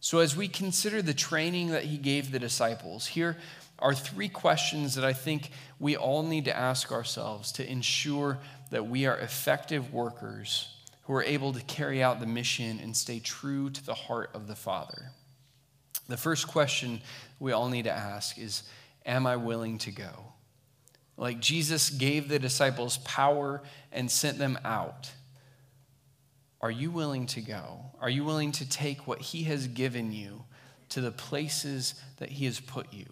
So, 0.00 0.18
as 0.18 0.36
we 0.36 0.48
consider 0.48 1.00
the 1.00 1.14
training 1.14 1.68
that 1.68 1.84
He 1.84 1.96
gave 1.96 2.32
the 2.32 2.40
disciples, 2.40 3.06
here 3.06 3.36
are 3.78 3.94
three 3.94 4.28
questions 4.28 4.96
that 4.96 5.04
I 5.04 5.12
think 5.12 5.52
we 5.78 5.96
all 5.96 6.24
need 6.24 6.46
to 6.46 6.56
ask 6.56 6.90
ourselves 6.90 7.52
to 7.52 7.70
ensure 7.70 8.40
that 8.72 8.88
we 8.88 9.06
are 9.06 9.16
effective 9.16 9.92
workers 9.94 10.74
who 11.04 11.14
are 11.14 11.22
able 11.22 11.52
to 11.52 11.62
carry 11.66 12.02
out 12.02 12.18
the 12.18 12.26
mission 12.26 12.80
and 12.82 12.96
stay 12.96 13.20
true 13.20 13.70
to 13.70 13.86
the 13.86 13.94
heart 13.94 14.30
of 14.34 14.48
the 14.48 14.56
Father. 14.56 15.12
The 16.08 16.16
first 16.16 16.48
question 16.48 17.00
we 17.38 17.52
all 17.52 17.68
need 17.68 17.84
to 17.84 17.92
ask 17.92 18.38
is 18.38 18.64
Am 19.06 19.26
I 19.26 19.36
willing 19.36 19.78
to 19.78 19.90
go? 19.90 20.32
Like 21.16 21.40
Jesus 21.40 21.90
gave 21.90 22.28
the 22.28 22.38
disciples 22.38 22.98
power 22.98 23.62
and 23.92 24.10
sent 24.10 24.38
them 24.38 24.58
out. 24.64 25.10
Are 26.60 26.70
you 26.70 26.90
willing 26.90 27.26
to 27.26 27.40
go? 27.40 27.80
Are 28.00 28.10
you 28.10 28.24
willing 28.24 28.52
to 28.52 28.68
take 28.68 29.06
what 29.06 29.20
He 29.20 29.44
has 29.44 29.66
given 29.66 30.12
you 30.12 30.44
to 30.90 31.00
the 31.00 31.10
places 31.10 31.94
that 32.18 32.30
He 32.30 32.44
has 32.46 32.60
put 32.60 32.92
you? 32.92 33.06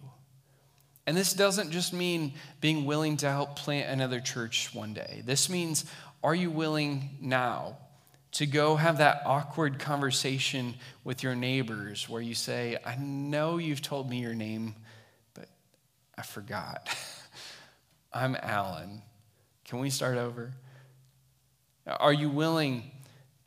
And 1.05 1.15
this 1.15 1.33
doesn't 1.33 1.71
just 1.71 1.93
mean 1.93 2.33
being 2.59 2.85
willing 2.85 3.15
to 3.17 3.29
help 3.29 3.55
plant 3.55 3.89
another 3.89 4.19
church 4.19 4.73
one 4.73 4.93
day. 4.93 5.21
This 5.25 5.49
means, 5.49 5.85
are 6.21 6.35
you 6.35 6.51
willing 6.51 7.17
now 7.21 7.77
to 8.33 8.45
go 8.45 8.75
have 8.75 8.97
that 8.97 9.21
awkward 9.25 9.79
conversation 9.79 10.75
with 11.05 11.23
your 11.23 11.33
neighbors 11.33 12.09
where 12.09 12.21
you 12.21 12.35
say, 12.35 12.77
I 12.85 12.95
know 12.97 13.57
you've 13.57 13.81
told 13.81 14.09
me 14.09 14.19
your 14.19 14.35
name, 14.35 14.75
I 16.17 16.23
forgot. 16.23 16.89
I'm 18.13 18.35
Alan. 18.41 19.01
Can 19.65 19.79
we 19.79 19.89
start 19.89 20.17
over? 20.17 20.53
Are 21.85 22.13
you 22.13 22.29
willing 22.29 22.91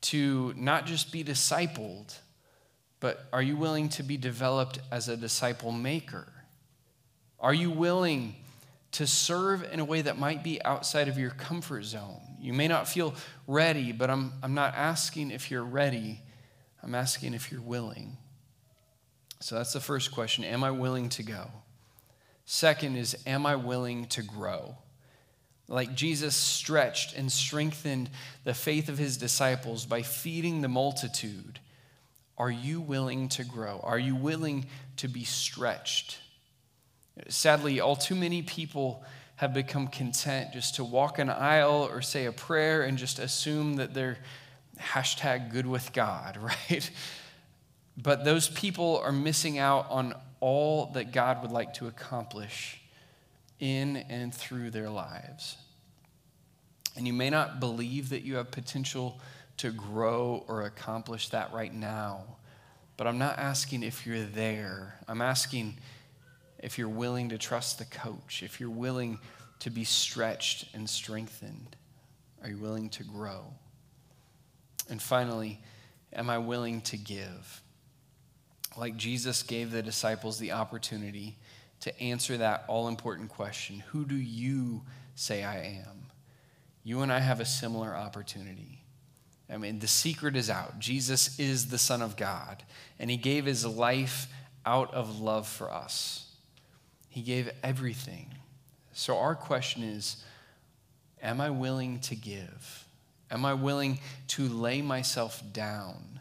to 0.03 0.55
not 0.57 0.87
just 0.87 1.13
be 1.13 1.25
discipled, 1.25 2.17
but 3.01 3.27
are 3.33 3.43
you 3.43 3.57
willing 3.57 3.89
to 3.91 4.03
be 4.03 4.17
developed 4.17 4.79
as 4.91 5.09
a 5.09 5.17
disciple 5.17 5.73
maker? 5.73 6.29
Are 7.41 7.55
you 7.55 7.71
willing 7.71 8.37
to 8.93 9.07
serve 9.07 9.67
in 9.73 9.81
a 9.81 9.85
way 9.85 10.03
that 10.03 10.19
might 10.19 10.45
be 10.45 10.63
outside 10.65 11.09
of 11.09 11.19
your 11.19 11.31
comfort 11.31 11.85
zone? 11.85 12.21
You 12.41 12.53
may 12.53 12.69
not 12.69 12.89
feel 12.89 13.15
ready, 13.47 13.93
but 13.93 14.11
I'm, 14.11 14.33
I'm 14.43 14.55
not 14.55 14.75
asking 14.75 15.31
if 15.31 15.51
you're 15.51 15.65
ready. 15.65 16.21
I'm 16.83 16.95
asking 16.95 17.35
if 17.35 17.51
you're 17.51 17.61
willing. 17.61 18.17
So 19.41 19.57
that's 19.57 19.73
the 19.73 19.81
first 19.81 20.13
question 20.13 20.45
Am 20.45 20.63
I 20.63 20.71
willing 20.71 21.09
to 21.11 21.23
go? 21.23 21.51
Second 22.45 22.97
is, 22.97 23.17
am 23.27 23.47
I 23.47 23.57
willing 23.57 24.07
to 24.07 24.23
grow? 24.23 24.77
Like 25.69 25.95
Jesus 25.95 26.35
stretched 26.35 27.17
and 27.17 27.31
strengthened 27.31 28.11
the 28.43 28.55
faith 28.55 28.89
of 28.89 28.99
his 28.99 29.17
disciples 29.17 29.87
by 29.87 30.03
feeding 30.03 30.61
the 30.61 30.69
multitude. 30.69 31.61
Are 32.37 32.51
you 32.51 32.81
willing 32.81 33.29
to 33.31 33.45
grow? 33.45 33.81
Are 33.85 33.99
you 33.99 34.17
willing 34.17 34.67
to 34.97 35.07
be 35.07 35.25
stretched? 35.25 36.19
Sadly, 37.29 37.81
all 37.81 37.97
too 37.97 38.17
many 38.17 38.43
people 38.43 39.05
have 39.37 39.55
become 39.55 39.89
content 39.89 40.53
just 40.53 40.75
to 40.75 40.85
walk 40.85 41.19
an 41.19 41.31
aisle 41.31 41.89
or 41.91 42.03
say 42.03 42.27
a 42.27 42.33
prayer 42.33 42.83
and 42.83 42.99
just 42.99 43.19
assume 43.19 43.77
that 43.77 43.95
they're 43.95 44.19
hashtag 44.79 45.53
good 45.53 45.67
with 45.67 45.93
God, 45.93 46.37
right? 46.41 46.91
But 47.97 48.25
those 48.25 48.49
people 48.49 49.01
are 49.05 49.13
missing 49.13 49.59
out 49.59 49.87
on 49.91 50.15
all 50.41 50.87
that 50.95 51.13
God 51.13 51.43
would 51.43 51.53
like 51.53 51.75
to 51.75 51.87
accomplish 51.87 52.81
in 53.59 53.97
and 53.97 54.35
through 54.35 54.71
their 54.71 54.89
lives. 54.89 55.57
And 56.97 57.07
you 57.07 57.13
may 57.13 57.31
not 57.31 57.61
believe 57.61 58.09
that 58.09 58.23
you 58.23 58.37
have 58.37 58.51
potential 58.51 59.21
to 59.59 59.71
grow 59.71 60.45
or 60.49 60.63
accomplish 60.63 61.29
that 61.29 61.53
right 61.53 61.73
now, 61.73 62.25
but 62.97 63.07
I'm 63.07 63.19
not 63.19 63.39
asking 63.39 63.83
if 63.83 64.07
you're 64.07 64.25
there. 64.25 64.99
I'm 65.07 65.21
asking 65.21 65.77
if 66.59 66.79
you're 66.79 66.89
willing 66.89 67.29
to 67.29 67.39
trust 67.39 67.79
the 67.79 67.85
coach, 67.85 68.43
if 68.43 68.61
you're 68.61 68.71
willing 68.71 69.19
to 69.61 69.71
be 69.71 69.85
stretched 69.85 70.75
and 70.75 70.89
strengthened. 70.89 71.77
Are 72.43 72.49
you 72.49 72.57
willing 72.57 72.89
to 72.91 73.05
grow? 73.05 73.45
And 74.89 75.01
finally, 75.01 75.61
am 76.13 76.31
I 76.31 76.39
willing 76.39 76.81
to 76.83 76.97
give? 76.97 77.60
Like 78.77 78.97
Jesus 78.97 79.43
gave 79.43 79.71
the 79.71 79.83
disciples 79.83 80.39
the 80.39 80.53
opportunity 80.53 81.37
to 81.81 82.01
answer 82.01 82.37
that 82.37 82.65
all 82.69 82.89
important 82.89 83.29
question 83.29 83.83
Who 83.91 84.05
do 84.05 84.17
you 84.17 84.83
say 85.15 85.43
I 85.43 85.83
am? 85.87 86.07
You 86.85 87.01
and 87.01 87.13
I 87.13 87.19
have 87.19 87.41
a 87.41 87.45
similar 87.45 87.95
opportunity. 87.95 88.85
I 89.53 89.57
mean, 89.57 89.81
the 89.81 89.89
secret 89.89 90.37
is 90.37 90.49
out. 90.49 90.79
Jesus 90.79 91.39
is 91.39 91.67
the 91.67 91.79
Son 91.79 92.03
of 92.03 92.17
God, 92.17 92.63
and 92.99 93.11
He 93.11 93.17
gave 93.17 93.47
His 93.47 93.67
life 93.67 94.29
out 94.65 94.95
of 94.95 95.21
love 95.21 95.49
for 95.49 95.73
us. 95.73 96.27
He 97.09 97.23
gave 97.23 97.51
everything. 97.63 98.31
So, 98.93 99.19
our 99.19 99.35
question 99.35 99.83
is 99.83 100.25
Am 101.23 101.41
I 101.41 101.51
willing 101.51 102.01
to 102.01 102.15
give? 102.15 102.87
Am 103.31 103.45
I 103.45 103.55
willing 103.55 104.01
to 104.29 104.49
lay 104.49 104.83
myself 104.83 105.43
down? 105.53 106.20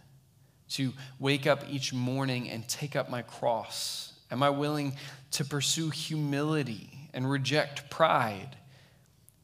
To 0.69 0.93
wake 1.19 1.47
up 1.47 1.63
each 1.69 1.93
morning 1.93 2.49
and 2.49 2.67
take 2.67 2.95
up 2.95 3.09
my 3.09 3.21
cross? 3.21 4.13
Am 4.31 4.43
I 4.43 4.49
willing 4.49 4.95
to 5.31 5.45
pursue 5.45 5.89
humility 5.89 7.09
and 7.13 7.29
reject 7.29 7.89
pride? 7.89 8.55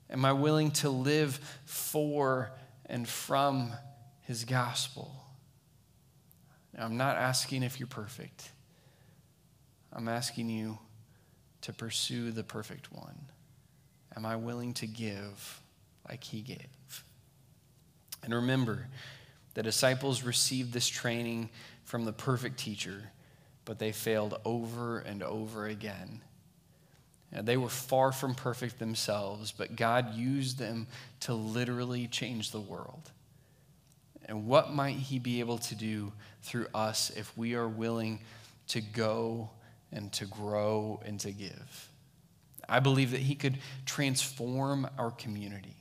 Am 0.09 0.23
I 0.23 0.33
willing 0.33 0.71
to 0.71 0.89
live 0.89 1.39
for 1.65 2.51
and 2.85 3.07
from 3.07 3.71
his 4.21 4.43
gospel? 4.43 5.11
Now, 6.77 6.85
I'm 6.85 6.97
not 6.97 7.17
asking 7.17 7.63
if 7.63 7.79
you're 7.79 7.87
perfect. 7.87 8.51
I'm 9.91 10.07
asking 10.07 10.49
you 10.49 10.77
to 11.61 11.73
pursue 11.73 12.31
the 12.31 12.43
perfect 12.43 12.91
one. 12.91 13.27
Am 14.15 14.25
I 14.25 14.35
willing 14.35 14.73
to 14.75 14.87
give 14.87 15.61
like 16.07 16.23
he 16.23 16.41
gave? 16.41 17.03
And 18.23 18.33
remember, 18.33 18.87
the 19.55 19.63
disciples 19.63 20.21
received 20.21 20.71
this 20.71 20.87
training 20.87 21.49
from 21.83 22.05
the 22.05 22.13
perfect 22.13 22.59
teacher, 22.59 23.01
but 23.63 23.79
they 23.79 23.91
failed 23.91 24.39
over 24.45 24.99
and 24.99 25.23
over 25.23 25.65
again. 25.65 26.21
They 27.31 27.57
were 27.57 27.69
far 27.69 28.11
from 28.11 28.35
perfect 28.35 28.79
themselves, 28.79 29.51
but 29.51 29.75
God 29.75 30.13
used 30.13 30.57
them 30.57 30.87
to 31.21 31.33
literally 31.33 32.07
change 32.07 32.51
the 32.51 32.61
world. 32.61 33.11
And 34.25 34.47
what 34.47 34.73
might 34.73 34.95
He 34.95 35.19
be 35.19 35.39
able 35.39 35.57
to 35.59 35.75
do 35.75 36.13
through 36.43 36.67
us 36.73 37.11
if 37.15 37.37
we 37.37 37.55
are 37.55 37.67
willing 37.67 38.21
to 38.67 38.81
go 38.81 39.49
and 39.91 40.11
to 40.13 40.25
grow 40.25 41.01
and 41.05 41.19
to 41.21 41.31
give? 41.31 41.89
I 42.67 42.79
believe 42.79 43.11
that 43.11 43.21
He 43.21 43.35
could 43.35 43.57
transform 43.85 44.87
our 44.97 45.11
community. 45.11 45.75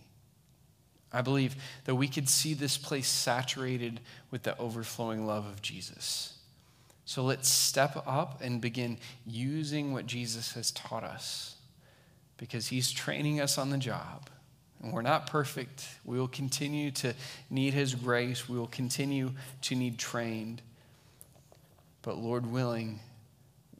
I 1.14 1.22
believe 1.22 1.54
that 1.84 1.94
we 1.94 2.08
could 2.08 2.28
see 2.28 2.54
this 2.54 2.76
place 2.76 3.06
saturated 3.06 4.00
with 4.32 4.42
the 4.42 4.58
overflowing 4.58 5.26
love 5.26 5.46
of 5.46 5.62
Jesus. 5.62 6.34
So 7.04 7.22
let's 7.22 7.48
step 7.48 8.02
up 8.06 8.40
and 8.42 8.60
begin 8.60 8.98
using 9.24 9.92
what 9.92 10.06
Jesus 10.06 10.52
has 10.54 10.72
taught 10.72 11.04
us 11.04 11.54
because 12.36 12.66
he's 12.66 12.90
training 12.90 13.40
us 13.40 13.58
on 13.58 13.70
the 13.70 13.78
job. 13.78 14.28
And 14.82 14.92
we're 14.92 15.02
not 15.02 15.28
perfect. 15.28 15.86
We 16.04 16.18
will 16.18 16.28
continue 16.28 16.90
to 16.92 17.14
need 17.48 17.74
his 17.74 17.94
grace, 17.94 18.48
we 18.48 18.58
will 18.58 18.66
continue 18.66 19.30
to 19.62 19.76
need 19.76 19.98
trained. 19.98 20.62
But 22.02 22.18
Lord 22.18 22.44
willing, 22.44 22.98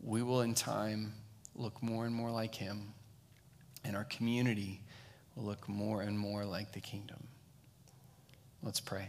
we 0.03 0.23
will 0.23 0.43
in 0.43 0.55
time 0.55 1.15
look 1.57 1.83
more 1.83 2.07
and 2.07 2.15
more 2.15 2.31
like 2.31 2.55
him, 2.55 2.95
and 3.83 3.97
our 3.97 4.05
community 4.05 4.81
will 5.35 5.45
look 5.45 5.69
more 5.69 6.03
and 6.03 6.19
more 6.19 6.45
like 6.45 6.73
the 6.73 6.81
kingdom. 6.81 7.29
Let's 8.63 8.81
pray. 8.81 9.09